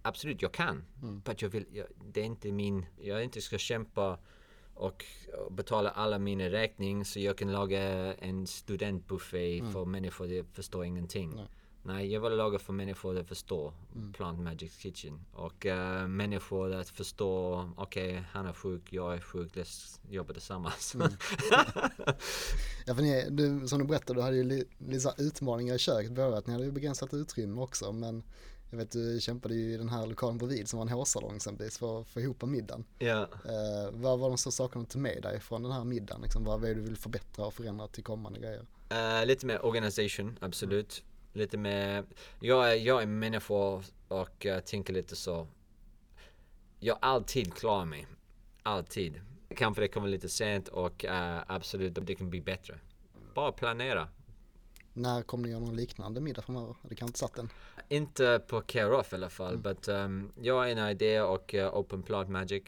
absolut 0.02 0.42
jag 0.42 0.52
kan. 0.52 0.84
Mm. 1.02 1.22
Men 1.24 1.36
jag 1.38 1.48
vill, 1.48 1.66
jag, 1.72 1.86
det 2.12 2.20
är 2.20 2.24
inte 2.24 2.52
min, 2.52 2.86
jag 3.00 3.24
inte 3.24 3.40
ska 3.40 3.58
kämpa 3.58 4.18
och 4.74 5.04
betala 5.50 5.90
alla 5.90 6.18
mina 6.18 6.50
räkningar 6.50 7.04
så 7.04 7.20
jag 7.20 7.38
kan 7.38 7.52
laga 7.52 7.80
en 8.14 8.46
studentbuffé 8.46 9.62
för 9.72 9.84
människor 9.84 10.26
som 10.26 10.46
förstår 10.52 10.84
ingenting. 10.84 11.32
Mm. 11.32 11.36
Nej. 11.36 11.48
Nej, 11.86 12.12
jag 12.12 12.20
vill 12.20 12.32
laga 12.32 12.58
för 12.58 12.72
människor 12.72 13.14
som 13.16 13.24
förstår 13.24 13.72
Mm. 13.94 14.12
Plant 14.12 14.38
Magic 14.40 14.76
Kitchen. 14.78 15.20
Och 15.32 15.66
eh, 15.66 16.06
människor 16.06 16.74
att 16.74 16.88
förstå, 16.88 17.64
okej, 17.76 18.24
han 18.32 18.46
är 18.46 18.52
sjuk, 18.52 18.82
jag 18.92 19.14
är 19.14 19.20
sjuk, 19.20 19.56
låt 19.56 20.00
jobba 20.10 20.32
tillsammans. 20.32 20.94
Mm. 20.94 21.08
Ja 22.86 22.94
för 22.94 23.02
ni, 23.02 23.26
du, 23.30 23.68
som 23.68 23.78
du 23.78 23.84
berättade, 23.84 24.18
du 24.18 24.22
hade 24.22 24.36
ju 24.36 24.44
li, 24.44 24.64
lite 24.78 25.14
utmaningar 25.18 25.74
i 25.74 25.78
köket. 25.78 26.12
Både 26.12 26.38
att 26.38 26.46
ni 26.46 26.52
hade 26.52 26.64
ju 26.64 26.72
begränsat 26.72 27.14
utrymme 27.14 27.60
också 27.60 27.92
men 27.92 28.22
jag 28.70 28.78
vet 28.78 28.90
du 28.90 29.20
kämpade 29.20 29.54
ju 29.54 29.74
i 29.74 29.76
den 29.76 29.88
här 29.88 30.06
lokalen 30.06 30.38
bredvid 30.38 30.68
som 30.68 30.78
var 30.78 30.86
en 30.86 30.92
hårsalong 30.92 31.36
exempelvis 31.36 31.78
för 31.78 32.00
att 32.00 32.08
få 32.08 32.20
ihop 32.20 32.42
middagen. 32.42 32.84
ja. 32.98 33.22
Eh, 33.22 33.90
vad 33.92 34.18
var 34.18 34.28
de 34.28 34.38
stora 34.38 34.52
sakerna 34.52 34.84
du 34.84 34.90
tog 34.90 35.02
med 35.02 35.22
dig 35.22 35.40
från 35.40 35.62
den 35.62 35.72
här 35.72 35.84
middagen? 35.84 36.22
Liksom, 36.22 36.44
vad 36.44 36.64
är 36.64 36.68
det 36.68 36.74
du 36.74 36.80
vill 36.80 36.96
förbättra 36.96 37.46
och 37.46 37.54
förändra 37.54 37.88
till 37.88 38.04
kommande 38.04 38.40
grejer? 38.40 38.66
Eh, 38.88 39.26
lite 39.26 39.46
mer 39.46 39.64
organisation, 39.64 40.38
absolut. 40.40 41.02
Lite 41.36 41.56
mer, 41.56 42.04
jag 42.40 42.72
är, 42.72 42.74
jag 42.74 43.02
är 43.02 43.06
människa 43.06 43.82
och 44.08 44.46
uh, 44.46 44.58
tänker 44.58 44.92
lite 44.92 45.16
så. 45.16 45.46
Jag 46.78 46.98
alltid 47.00 47.54
klarar 47.54 47.84
mig. 47.84 48.06
Alltid. 48.62 49.20
Kanske 49.56 49.82
det 49.82 49.88
kommer 49.88 50.08
lite 50.08 50.28
sent 50.28 50.68
och 50.68 51.04
eh, 51.04 51.42
absolut, 51.46 51.98
det 52.02 52.14
kan 52.14 52.30
bli 52.30 52.40
bättre. 52.40 52.78
Bara 53.34 53.52
planera. 53.52 54.08
När 54.92 55.22
kommer 55.22 55.44
ni 55.44 55.50
göra 55.50 55.60
någon 55.60 55.76
liknande 55.76 56.20
middag 56.20 56.42
framöver? 56.42 56.76
Det 56.82 56.94
kan 56.94 57.08
inte 57.08 57.18
satt 57.18 57.38
än. 57.38 57.48
Inte 57.88 58.42
på 58.46 58.60
Care 58.60 58.96
Off 58.96 59.12
i 59.12 59.16
alla 59.16 59.30
fall, 59.30 59.58
but 59.58 59.88
um, 59.88 60.32
jag 60.42 60.54
har 60.54 60.66
en 60.66 60.88
idé 60.88 61.20
och 61.20 61.54
uh, 61.54 61.76
Open 61.76 62.02
Plant 62.02 62.30
Magic. 62.30 62.62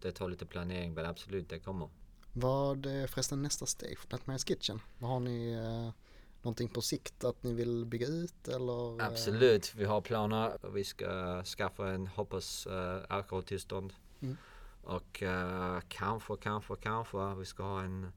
Det 0.00 0.12
tar 0.12 0.28
lite 0.28 0.46
planering, 0.46 0.94
men 0.94 1.06
absolut, 1.06 1.48
det 1.48 1.58
kommer. 1.58 1.88
Vad 2.32 2.86
är 2.86 3.06
förresten 3.06 3.42
nästa 3.42 3.66
steg 3.66 3.98
för 3.98 4.08
Plant 4.08 4.24
Mary's 4.24 4.46
Kitchen? 4.46 4.80
Vad 4.98 5.10
har 5.10 5.20
ni 5.20 5.52
eh, 5.52 5.92
någonting 6.42 6.68
på 6.68 6.80
sikt 6.82 7.24
att 7.24 7.42
ni 7.42 7.52
vill 7.52 7.84
bygga 7.86 8.06
ut 8.06 8.48
eller? 8.48 9.00
eh, 9.00 9.06
Absolut, 9.06 9.74
vi 9.74 9.84
har 9.84 10.00
planer. 10.00 10.58
Vi 10.72 10.84
ska 10.84 11.42
skaffa 11.44 11.88
en, 11.90 12.06
hoppas, 12.06 12.66
uh, 12.66 12.98
alkoholtillstånd. 13.08 13.92
Mm. 14.20 14.36
Och 14.82 15.22
uh, 15.22 15.80
kanske, 15.88 16.36
kanske, 16.36 16.76
kanske 16.76 17.34
vi 17.34 17.44
ska 17.44 17.62
ha 17.62 17.82
en 17.82 18.12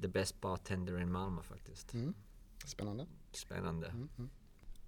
the 0.00 0.08
best 0.08 0.40
bartender 0.40 1.00
i 1.00 1.06
Malmö 1.06 1.42
faktiskt. 1.42 1.94
Mm. 1.94 2.14
Spännande. 2.66 3.06
Spännande. 3.32 3.86
Mm, 3.86 4.08
mm. 4.18 4.30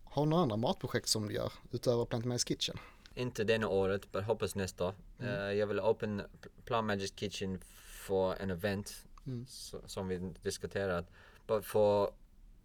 Har 0.05 0.23
du 0.25 0.31
några 0.31 0.43
andra 0.43 0.57
matprojekt 0.57 1.09
som 1.09 1.29
du 1.29 1.35
gör 1.35 1.53
utöver 1.71 2.05
Plant 2.05 2.25
Mary's 2.25 2.47
Kitchen? 2.49 2.77
Inte 3.15 3.45
denna 3.45 3.69
året, 3.69 4.09
men 4.13 4.25
hoppas 4.25 4.55
nästa. 4.55 4.95
Mm. 5.19 5.35
Eh, 5.35 5.53
jag 5.53 5.67
vill 5.67 5.81
open 5.81 6.23
Plan 6.65 6.87
Magic 6.87 7.13
Kitchen 7.17 7.59
för 8.07 8.35
en 8.35 8.51
event 8.51 9.07
Mm. 9.27 9.47
så, 9.49 9.81
som 9.87 10.09
vi 10.09 10.19
diskuterat. 10.43 11.11
But 11.47 11.65
för 11.65 12.11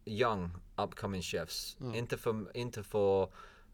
young 0.09 0.51
upcoming 0.75 1.21
chefs. 1.21 1.77
Mm. 1.79 1.95
Inte 1.95 2.17
för, 2.17 2.57
inte 2.57 2.83
för 2.83 3.23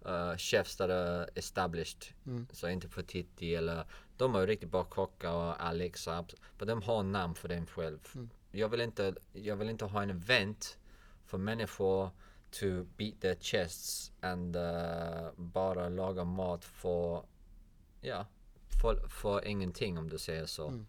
uh, 0.05 0.37
chefs 0.37 0.75
that 0.77 0.89
are 0.89 1.29
established. 1.35 2.13
Mm. 2.25 2.47
Så 2.51 2.69
inte 2.69 2.87
för 2.89 3.03
Titti 3.03 3.55
eller 3.55 3.85
de 4.17 4.35
är 4.35 4.47
riktigt 4.47 4.71
bra 4.71 4.83
kockar 4.83 5.31
och 5.31 5.65
Alex 5.65 6.07
och 6.07 6.33
men 6.57 6.67
de 6.67 6.81
har 6.81 7.03
namn 7.03 7.35
för 7.35 7.47
dem 7.47 7.65
själv. 7.65 7.99
Mm. 8.15 8.29
Jag, 8.51 8.69
vill 8.69 8.81
inte, 8.81 9.15
jag 9.33 9.55
vill 9.55 9.69
inte 9.69 9.85
ha 9.85 10.03
en 10.03 10.09
event 10.09 10.77
för 11.25 11.37
människor 11.37 12.09
to 12.51 12.85
beat 12.97 13.21
their 13.21 13.35
chests 13.35 14.11
and 14.21 14.55
uh, 14.55 15.31
bara 15.35 15.89
laga 15.89 16.23
mat 16.23 16.65
för, 16.65 17.25
ja, 18.01 18.25
för, 18.81 19.07
för 19.07 19.45
ingenting 19.45 19.97
om 19.97 20.09
du 20.09 20.17
säger 20.17 20.45
så. 20.45 20.67
Mm. 20.67 20.87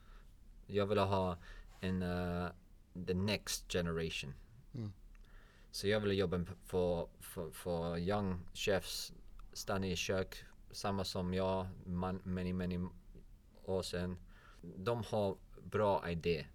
Jag 0.67 0.87
vill 0.87 0.99
ha 0.99 1.39
en, 1.81 2.03
uh, 2.03 2.49
the 3.07 3.15
next 3.15 3.73
generation. 3.73 4.35
Mm. 4.75 4.93
Så 5.77 5.89
jag 5.89 6.01
vill 6.01 6.19
jobba 6.19 6.45
för, 6.65 7.09
för, 7.21 7.51
för 7.51 7.99
young 7.99 8.41
chefs, 8.55 9.13
stanna 9.53 9.87
i 9.87 9.97
kök, 9.97 10.45
samma 10.71 11.05
som 11.05 11.35
jag, 11.35 11.67
man, 11.87 12.21
many, 12.25 12.53
many 12.53 12.89
år 13.65 13.83
sedan. 13.83 14.19
De 14.77 15.03
har 15.05 15.37
bra 15.63 16.11
idé. 16.11 16.47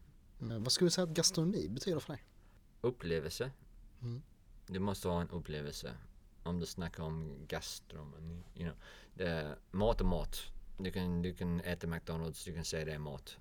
Eh, 0.42 0.58
Vad 0.58 0.72
skulle 0.72 0.86
du 0.86 0.92
säga 0.92 1.04
att 1.04 1.14
gastronomi 1.14 1.70
betyder 1.70 2.00
för 2.00 2.14
dig? 2.14 2.24
Upplevelse. 2.82 3.52
Mm. 4.02 4.22
Du 4.68 4.80
måste 4.80 5.08
ha 5.08 5.22
en 5.22 5.30
upplevelse. 5.30 5.94
Om 6.44 6.60
du 6.60 6.66
snackar 6.66 7.04
om 7.04 7.46
gastronomi. 7.48 8.44
You 8.56 8.70
know. 8.70 8.76
det 9.14 9.28
är 9.28 9.56
mat 9.72 10.02
och 10.02 10.08
mat. 10.08 10.42
Du 10.78 10.92
kan, 10.92 11.22
du 11.22 11.34
kan 11.34 11.62
äta 11.62 11.88
McDonalds, 11.88 12.46
du 12.46 12.54
kan 12.54 12.66
säga 12.66 12.86
det 12.86 12.94
är 12.94 13.00
mat. 13.00 13.38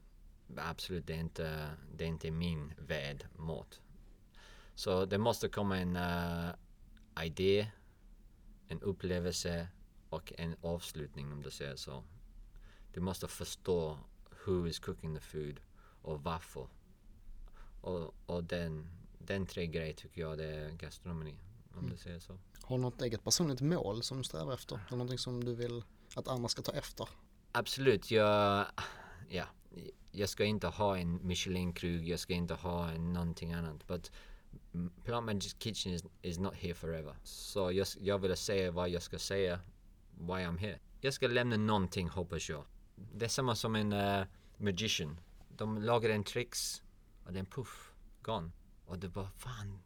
Men 0.46 0.66
Absolut, 0.66 1.06
det 1.06 1.14
är 1.14 1.20
inte, 1.20 1.70
det 1.96 2.04
är 2.04 2.08
inte 2.08 2.30
min 2.30 2.74
värld 2.78 3.26
mat. 3.36 3.80
Så 4.80 5.04
det 5.04 5.18
måste 5.18 5.48
komma 5.48 5.78
en 5.78 5.96
uh, 5.96 7.26
idé, 7.26 7.70
en 8.68 8.82
upplevelse 8.82 9.68
och 10.08 10.32
en 10.38 10.56
avslutning 10.62 11.32
om 11.32 11.42
du 11.42 11.50
säger 11.50 11.76
så. 11.76 12.04
Du 12.94 13.00
måste 13.00 13.28
förstå 13.28 13.98
who 14.44 14.66
is 14.66 14.78
cooking 14.78 15.14
the 15.14 15.20
food 15.20 15.60
och 16.02 16.22
varför. 16.22 16.68
Och, 17.80 18.14
och 18.26 18.44
den, 18.44 18.90
den 19.18 19.46
tre 19.46 19.66
grejer 19.66 19.94
tycker 19.94 20.20
jag 20.20 20.38
det 20.38 20.44
är 20.44 20.70
gastronomi. 20.70 21.36
Om 21.74 21.90
du 21.90 21.96
säger 21.96 22.18
så. 22.18 22.38
Har 22.62 22.76
du 22.76 22.82
något 22.82 23.02
eget 23.02 23.24
personligt 23.24 23.60
mål 23.60 24.02
som 24.02 24.18
du 24.18 24.24
strävar 24.24 24.54
efter? 24.54 24.80
Eller 24.86 24.98
någonting 24.98 25.18
som 25.18 25.44
du 25.44 25.54
vill 25.54 25.84
att 26.14 26.28
andra 26.28 26.48
ska 26.48 26.62
ta 26.62 26.72
efter? 26.72 27.08
Absolut, 27.52 28.10
jag, 28.10 28.66
ja, 29.28 29.44
jag 30.12 30.28
ska 30.28 30.44
inte 30.44 30.66
ha 30.66 30.98
en 30.98 31.26
Michelin-krug, 31.26 32.08
jag 32.08 32.20
ska 32.20 32.34
inte 32.34 32.54
ha 32.54 32.90
en 32.90 33.12
någonting 33.12 33.52
annat. 33.52 33.86
But 33.86 34.10
mm, 34.10 34.29
Plant 35.04 35.26
Magic 35.26 35.58
Kitchen 35.58 35.92
is, 35.92 36.04
is 36.22 36.38
not 36.38 36.54
here 36.54 36.74
forever. 36.74 37.16
Så 37.24 37.72
jag, 37.72 37.86
jag 38.00 38.18
vill 38.18 38.36
säga 38.36 38.70
vad 38.70 38.88
jag 38.88 39.02
ska 39.02 39.18
säga, 39.18 39.60
why 40.18 40.44
I'm 40.44 40.58
here. 40.58 40.78
Jag 41.00 41.14
ska 41.14 41.28
lämna 41.28 41.56
någonting 41.56 42.08
hoppas 42.08 42.48
jag. 42.48 42.64
Det 43.14 43.24
är 43.24 43.28
samma 43.28 43.54
som 43.54 43.76
en 43.76 43.92
eh, 43.92 44.24
magician. 44.56 45.20
De 45.48 45.82
lagar 45.82 46.10
en 46.10 46.24
tricks 46.24 46.82
och 47.26 47.32
den 47.32 47.46
puff, 47.46 47.92
gone. 48.22 48.50
Och 48.86 48.98
det 48.98 49.08
bara 49.08 49.30
fan, 49.30 49.78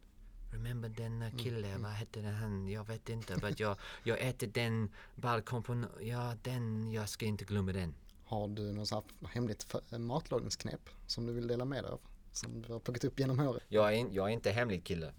remember 0.51 0.89
den 0.89 1.21
uh, 1.21 1.37
kille, 1.37 1.77
vad 1.77 1.91
hette 1.91 2.21
han? 2.21 2.67
Jag 2.67 2.87
vet 2.87 3.09
inte, 3.09 3.37
men 3.41 3.53
jag, 3.57 3.77
jag 4.03 4.21
äter 4.21 4.47
den 4.47 4.91
balkon 5.15 5.85
ja 6.01 6.33
den, 6.43 6.91
jag 6.91 7.09
ska 7.09 7.25
inte 7.25 7.45
glömma 7.45 7.73
den. 7.73 7.95
Har 8.25 8.47
du 8.47 8.73
något 8.73 9.05
hemligt 9.29 9.75
matlagningsknep 9.99 10.89
som 11.07 11.25
du 11.25 11.33
vill 11.33 11.47
dela 11.47 11.65
med 11.65 11.83
dig 11.83 11.91
av? 11.91 11.99
Som 12.35 12.61
du 12.61 12.73
har 12.73 12.79
plockat 12.79 13.03
upp 13.03 13.19
genom 13.19 13.39
året? 13.39 13.63
Jag 13.67 13.87
är, 13.87 13.91
in, 13.91 14.13
jag 14.13 14.29
är 14.29 14.33
inte 14.33 14.51
hemlig 14.51 14.83
kille. 14.83 15.13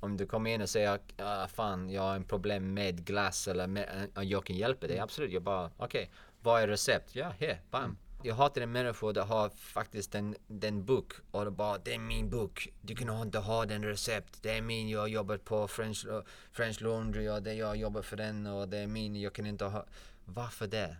Om 0.00 0.16
du 0.16 0.26
kommer 0.26 0.50
in 0.50 0.62
och 0.62 0.68
säger 0.68 0.98
ah, 1.16 1.48
fan 1.48 1.90
jag 1.90 2.02
har 2.02 2.16
en 2.16 2.24
problem 2.24 2.74
med 2.74 3.04
glass 3.04 3.48
eller 3.48 3.66
med, 3.66 4.10
uh, 4.18 4.24
jag 4.24 4.44
kan 4.44 4.56
hjälpa 4.56 4.86
dig, 4.86 4.98
absolut. 4.98 5.32
Jag 5.32 5.42
bara 5.42 5.70
okej, 5.76 6.10
vad 6.40 6.62
är 6.62 6.68
recept? 6.68 7.14
Ja, 7.14 7.32
här, 7.38 7.60
bam. 7.70 7.96
Jag 8.22 8.34
hatar 8.34 8.60
en 8.60 8.72
människa 8.72 9.12
som 9.12 9.28
har 9.28 9.48
faktiskt 9.48 10.14
en, 10.14 10.36
den 10.46 10.84
bok 10.84 11.12
och 11.30 11.44
det 11.44 11.50
bara 11.50 11.78
det 11.78 11.94
är 11.94 11.98
min 11.98 12.30
bok. 12.30 12.68
Du 12.80 12.94
kan 12.94 13.22
inte 13.22 13.38
ha 13.38 13.66
den 13.66 13.84
recept. 13.84 14.42
Det 14.42 14.56
är 14.56 14.62
min, 14.62 14.88
jag 14.88 15.00
har 15.00 15.08
jobbat 15.08 15.44
på 15.44 15.68
French, 15.68 16.06
French 16.52 16.80
Laundry 16.80 17.28
och 17.28 17.42
det 17.42 17.54
jag 17.54 17.76
jobbar 17.76 18.02
för 18.02 18.16
den 18.16 18.46
och 18.46 18.68
det 18.68 18.78
är 18.78 18.86
min, 18.86 19.16
jag 19.16 19.32
kan 19.32 19.46
inte 19.46 19.64
ha. 19.64 19.86
Varför 20.24 20.66
det? 20.66 20.96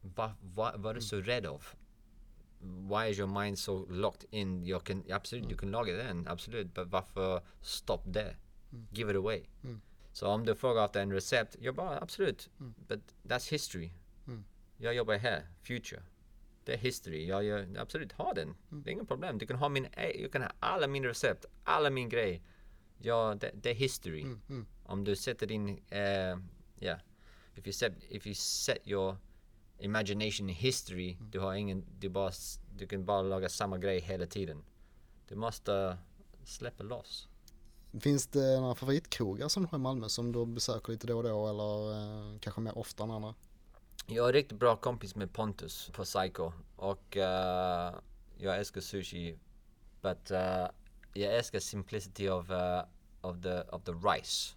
Va, 0.00 0.34
va, 0.40 0.72
vad 0.76 0.90
är 0.90 0.94
du 0.94 1.00
så 1.00 1.16
rädd 1.16 1.46
av? 1.46 1.66
Why 2.66 3.10
is 3.10 3.18
your 3.18 3.28
mind 3.28 3.58
so 3.58 3.86
locked 3.90 4.24
in? 4.30 4.66
Jag 4.66 4.84
kan 4.84 5.04
absolut, 5.10 5.48
du 5.48 5.56
kan 5.56 5.70
laga 5.70 5.96
den, 5.96 6.28
absolut. 6.28 6.76
Men 6.76 6.90
varför 6.90 7.42
stopp 7.60 8.02
där? 8.06 8.36
Give 8.90 9.10
it 9.10 9.16
away. 9.16 9.44
Så 10.12 10.26
om 10.28 10.44
du 10.46 10.54
frågar 10.54 10.84
efter 10.84 11.00
en 11.02 11.12
recept, 11.12 11.56
jag 11.60 11.74
bara 11.74 12.00
absolut. 12.00 12.50
But 12.88 13.00
that's 13.22 13.50
history. 13.50 13.92
Jag 14.78 14.94
jobbar 14.94 15.14
här, 15.14 15.46
future. 15.62 16.02
Det 16.64 16.74
är 16.74 16.78
history. 16.78 17.26
Jag 17.26 17.44
gör, 17.44 17.68
absolut, 17.78 18.12
ha 18.12 18.32
den. 18.34 18.54
Det 18.68 18.90
är 18.90 18.92
inga 18.92 19.04
problem. 19.04 19.38
Du 19.38 19.46
kan 19.46 19.56
ha 19.56 19.68
min, 19.68 19.84
e- 19.92 20.22
du 20.22 20.28
kan 20.28 20.42
ha 20.42 20.52
alla 20.60 20.86
mina 20.86 21.08
recept, 21.08 21.46
alla 21.64 21.90
min 21.90 22.08
grej. 22.08 22.42
Ja, 22.98 23.36
det, 23.40 23.50
det 23.54 23.70
är 23.70 23.74
history. 23.74 24.26
Om 24.84 25.04
du 25.04 25.16
sätter 25.16 25.46
din, 25.46 25.68
uh, 25.68 26.40
yeah. 26.80 27.00
If 27.54 27.66
you 27.66 27.72
set, 27.72 27.92
if 28.08 28.26
you 28.26 28.34
set 28.34 28.78
your 28.88 29.16
imagination 29.78 30.48
in 30.50 30.54
history, 30.54 31.16
du 31.30 31.40
har 31.40 31.54
ingen, 31.54 31.84
du 31.98 32.08
bara, 32.08 32.32
du 32.78 32.86
kan 32.86 33.04
bara 33.04 33.22
laga 33.22 33.48
samma 33.48 33.78
grej 33.78 34.00
hela 34.00 34.26
tiden. 34.26 34.64
Du 35.28 35.34
måste 35.36 35.98
släppa 36.44 36.82
loss. 36.82 37.28
Finns 38.00 38.26
det 38.26 38.60
några 38.60 38.74
favoritkrogar 38.74 39.48
som 39.48 39.62
du 39.62 39.68
har 39.68 39.78
i 39.78 39.80
Malmö 39.80 40.08
som 40.08 40.32
du 40.32 40.46
besöker 40.46 40.92
lite 40.92 41.06
då 41.06 41.16
och 41.16 41.22
då 41.22 41.48
eller 41.48 41.92
eh, 41.92 42.38
kanske 42.40 42.60
mer 42.60 42.78
ofta 42.78 43.04
än 43.04 43.10
andra? 43.10 43.34
Jag 44.06 44.28
är 44.28 44.32
riktigt 44.32 44.58
bra 44.58 44.76
kompis 44.76 45.14
med 45.14 45.32
Pontus 45.32 45.90
på 45.92 46.04
Psycho 46.04 46.52
och 46.76 47.16
eh, 47.16 47.94
jag 48.38 48.58
älskar 48.58 48.80
sushi. 48.80 49.38
But 50.02 50.30
uh, 50.30 50.68
jag 51.14 51.36
älskar 51.36 51.58
simplicity 51.58 52.28
of, 52.28 52.50
uh, 52.50 52.84
of, 53.20 53.42
the, 53.42 53.60
of 53.72 53.84
the 53.84 53.92
rice. 53.92 54.54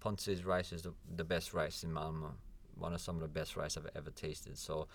Pontus 0.00 0.44
rice 0.44 0.74
is 0.74 0.82
the, 0.82 0.90
the 1.16 1.24
best 1.24 1.54
rice 1.54 1.86
in 1.86 1.92
Malmö. 1.92 2.28
One 2.78 2.94
of 2.94 3.00
some 3.00 3.18
of 3.18 3.28
the 3.28 3.40
best 3.40 3.56
rice 3.56 3.80
I've 3.80 3.98
ever 3.98 4.10
tasted. 4.10 4.58
Så 4.58 4.86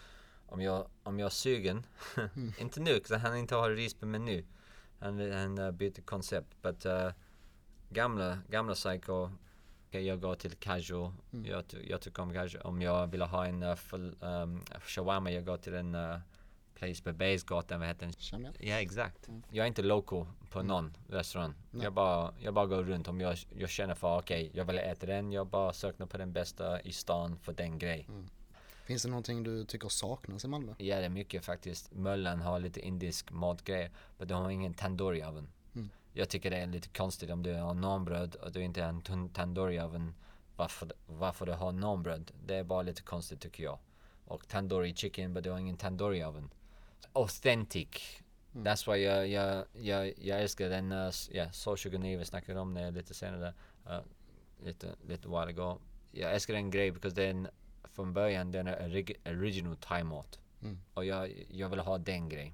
om 0.46 0.62
jag, 0.62 0.88
om 1.04 1.20
jag 1.20 1.26
är 1.26 1.30
sugen, 1.30 1.86
inte 2.58 2.80
nu, 2.80 3.02
för 3.06 3.17
han 3.17 3.38
inte 3.38 3.56
har 3.56 3.70
ris 3.70 3.94
på 3.94 4.06
menu. 4.06 4.46
Han, 5.00 5.32
han 5.32 5.60
uh, 5.60 5.72
byter 5.72 6.02
koncept. 6.02 6.62
But 6.62 6.86
uh, 6.86 7.10
gamla, 7.89 8.39
gamla 8.50 8.74
Psycho 8.74 9.30
Okej, 9.88 10.08
jag 10.08 10.22
går 10.22 10.36
till 10.36 10.56
casual. 10.56 11.12
Jag, 11.44 11.67
ty- 11.67 11.89
jag 11.89 12.02
tycker 12.02 12.22
om 12.22 12.34
casual. 12.34 12.63
Om 12.65 12.82
jag 12.82 13.08
vill 13.08 13.22
ha 13.22 13.46
en 13.46 13.63
uh, 13.63 13.76
full, 13.76 14.15
um, 14.20 14.62
shawarma, 14.82 15.32
jag 15.32 15.46
går 15.46 15.58
till 15.58 15.74
en 15.74 15.96
place 16.75 17.03
på 17.03 17.13
Bergsgatan, 17.13 17.79
vad 17.79 17.88
heter 17.88 18.05
den? 18.05 18.13
Ja, 18.60 18.75
exakt. 18.81 19.29
Jag 19.49 19.63
är 19.63 19.67
inte 19.67 19.81
local 19.81 20.25
på 20.49 20.63
någon 20.63 20.93
restaurang. 21.07 21.53
Nej. 21.71 21.84
Jag, 21.84 21.93
bara, 21.93 22.34
jag 22.39 22.53
bara 22.53 22.65
går 22.65 22.84
runt. 22.84 23.07
Om 23.07 23.21
jag, 23.21 23.38
jag 23.57 23.69
känner 23.69 23.95
för, 23.95 24.17
okej, 24.17 24.51
jag 24.53 24.65
vill 24.65 24.77
äta 24.79 25.05
den. 25.05 25.31
Jag 25.31 25.47
bara 25.47 25.73
söker 25.73 26.05
på 26.05 26.17
den 26.17 26.34
bästa 26.34 26.81
i 26.81 26.91
stan 26.91 27.38
för 27.38 27.53
den 27.53 27.79
grej. 27.79 28.07
Finns 28.86 29.03
det 29.03 29.10
någonting 29.10 29.43
du 29.43 29.65
tycker 29.65 29.89
saknas 29.89 30.45
i 30.45 30.47
Malmö? 30.47 30.73
Ja, 30.77 30.99
det 30.99 31.05
är 31.05 31.10
mycket 31.10 31.45
faktiskt. 31.45 31.93
Möllan 31.93 32.41
har 32.41 32.60
lite 32.60 32.79
indisk 32.79 33.31
matgrejer, 33.31 33.91
men 34.17 34.27
de 34.27 34.34
har 34.43 34.49
ingen 34.49 34.73
tandoori 34.73 35.23
oven. 35.23 35.47
Jag 36.13 36.29
tycker 36.29 36.49
det 36.51 36.57
är 36.57 36.67
lite 36.67 36.89
konstigt 36.89 37.29
om 37.29 37.43
du 37.43 37.53
har 37.53 37.73
naanbröd 37.73 38.36
och 38.36 38.51
du 38.51 38.63
inte 38.63 38.81
har 38.81 38.89
en 38.89 39.01
tun- 39.01 39.34
tandoori 39.34 39.81
oven. 39.81 40.13
Varför, 40.55 40.91
varför 41.07 41.45
du 41.45 41.51
har 41.51 41.71
naanbröd? 41.71 42.31
Det 42.45 42.55
är 42.55 42.63
bara 42.63 42.81
lite 42.81 43.01
konstigt 43.01 43.41
tycker 43.41 43.63
jag. 43.63 43.79
Och 44.25 44.47
tandoori 44.47 44.93
chicken, 44.95 45.34
men 45.34 45.43
du 45.43 45.51
har 45.51 45.57
ingen 45.60 45.77
tandoori 45.77 46.23
Authentic. 47.13 48.21
That's 48.53 48.93
why 48.93 48.97
jag, 49.03 49.27
jag, 49.27 49.65
jag, 49.73 50.13
jag 50.17 50.41
älskar 50.41 50.69
den, 50.69 50.91
uh, 50.91 51.07
s- 51.07 51.29
ja, 51.33 51.51
Så 51.51 51.75
29 51.75 52.17
vi 52.17 52.25
snackade 52.25 52.59
om 52.59 52.73
det 52.73 52.91
lite 52.91 53.13
senare. 53.13 53.53
Uh, 53.89 53.99
lite, 54.63 54.95
lite 55.07 55.27
while 55.27 55.39
ago. 55.49 55.79
Jag 56.11 56.33
älskar 56.33 56.53
den 56.53 56.69
grejen 56.71 56.99
för 56.99 57.09
den 57.09 57.47
från 57.83 58.13
början 58.13 58.51
den 58.51 58.67
är 58.67 58.87
orig- 58.89 59.17
original 59.25 59.75
thai-mat. 59.77 60.39
Och 60.93 61.05
jag, 61.05 61.45
jag 61.49 61.69
vill 61.69 61.79
ha 61.79 61.97
den 61.97 62.29
grejen. 62.29 62.53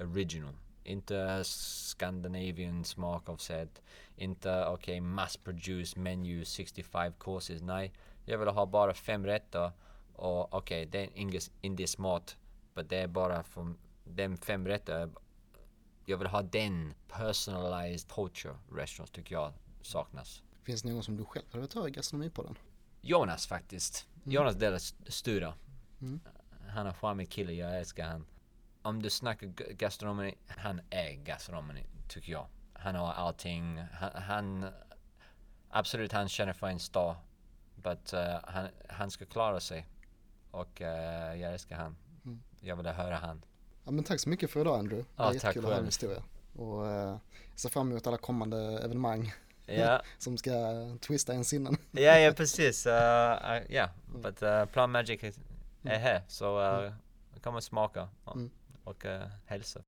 Original. 0.00 0.54
Inte 0.84 1.44
Scandinavian 1.44 2.84
smak 2.84 3.28
av 3.28 3.36
sätt. 3.36 3.82
Inte 4.16 4.64
okej 4.66 4.72
okay, 4.72 5.00
mass 5.00 5.36
produce 5.36 5.96
menu 5.98 6.44
65 6.44 7.12
courses. 7.20 7.62
Nej, 7.62 7.92
jag 8.24 8.38
vill 8.38 8.48
ha 8.48 8.66
bara 8.66 8.94
fem 8.94 9.26
rätter. 9.26 9.72
Och 10.12 10.54
okej, 10.54 10.86
det 10.86 10.98
är 10.98 11.10
indisk 11.60 11.98
mat. 11.98 12.36
Men 12.74 12.86
det 12.88 12.96
är 12.96 13.06
bara 13.06 13.42
från 13.42 13.78
den 14.04 14.36
fem 14.36 14.66
rätter. 14.66 15.10
Jag 16.04 16.18
vill 16.18 16.26
ha 16.28 16.42
den 16.42 16.94
personalized 17.08 18.08
culture 18.08 18.54
restaurant 18.72 19.12
tycker 19.12 19.34
jag 19.34 19.52
saknas. 19.82 20.42
Finns 20.62 20.82
det 20.82 20.92
någon 20.92 21.02
som 21.02 21.16
du 21.16 21.24
själv 21.24 21.46
hade 21.46 21.58
velat 21.58 21.74
höra 21.74 21.88
i 21.88 21.90
gastronomipodden? 21.90 22.58
Jonas 23.00 23.46
faktiskt. 23.46 24.08
Jonas 24.24 24.54
delar 24.54 24.76
st- 24.76 25.12
Stura. 25.12 25.54
Han 26.68 26.86
är 26.86 26.90
en 26.90 26.94
charmig 26.94 27.30
kille, 27.30 27.52
jag 27.52 27.78
älskar 27.78 28.06
han. 28.06 28.26
Om 28.82 29.02
du 29.02 29.10
snackar 29.10 29.46
gastronomi, 29.72 30.34
han 30.46 30.80
är 30.90 31.12
gastronomi, 31.12 31.86
tycker 32.08 32.32
jag. 32.32 32.46
Han 32.72 32.94
har 32.94 33.12
allting. 33.12 33.78
Han, 33.78 34.22
han 34.22 34.66
absolut, 35.70 36.12
han 36.12 36.28
känner 36.28 36.52
för 36.52 36.66
en 36.66 36.80
stad. 36.80 37.16
But 37.76 38.14
uh, 38.14 38.20
han, 38.44 38.68
han 38.88 39.10
ska 39.10 39.26
klara 39.26 39.60
sig. 39.60 39.86
Och 40.50 40.80
uh, 40.80 40.86
jag 41.40 41.52
älskar 41.52 41.76
han. 41.76 41.96
Jag 42.60 42.76
vill 42.76 42.86
höra 42.86 43.16
han. 43.16 43.44
Ja 43.84 43.90
men 43.90 44.04
tack 44.04 44.20
så 44.20 44.28
mycket 44.28 44.50
för 44.50 44.60
idag 44.60 44.78
Andrew. 44.78 45.02
Det 45.02 45.22
Ja, 45.22 45.24
var 45.24 45.34
jättekul 45.34 45.64
att 45.64 45.68
höra 45.70 45.76
din 45.78 45.86
historia. 45.86 46.22
Och 46.56 46.86
eh, 46.86 47.16
ser 47.54 47.68
fram 47.68 47.90
emot 47.90 48.06
alla 48.06 48.16
kommande 48.16 48.78
evenemang 48.84 49.32
Ja, 49.66 50.02
som 50.18 50.36
ska 50.38 50.52
twista 51.00 51.32
en 51.32 51.44
sinnen. 51.44 51.76
ja, 51.90 52.18
ja 52.18 52.32
precis. 52.32 52.86
Uh, 52.86 52.92
uh, 52.92 53.70
yeah, 53.72 53.90
but 54.22 54.42
uh, 54.42 54.64
Plan 54.64 54.90
Magic 54.90 55.22
är 55.22 55.32
är 55.82 55.98
här. 55.98 56.22
Så 56.28 56.60
uh, 56.84 56.92
kom 57.42 57.54
och 57.54 57.64
smaka 57.64 58.08
och, 58.24 58.36
och 58.84 59.04
uh, 59.04 59.20
hälsa. 59.46 59.80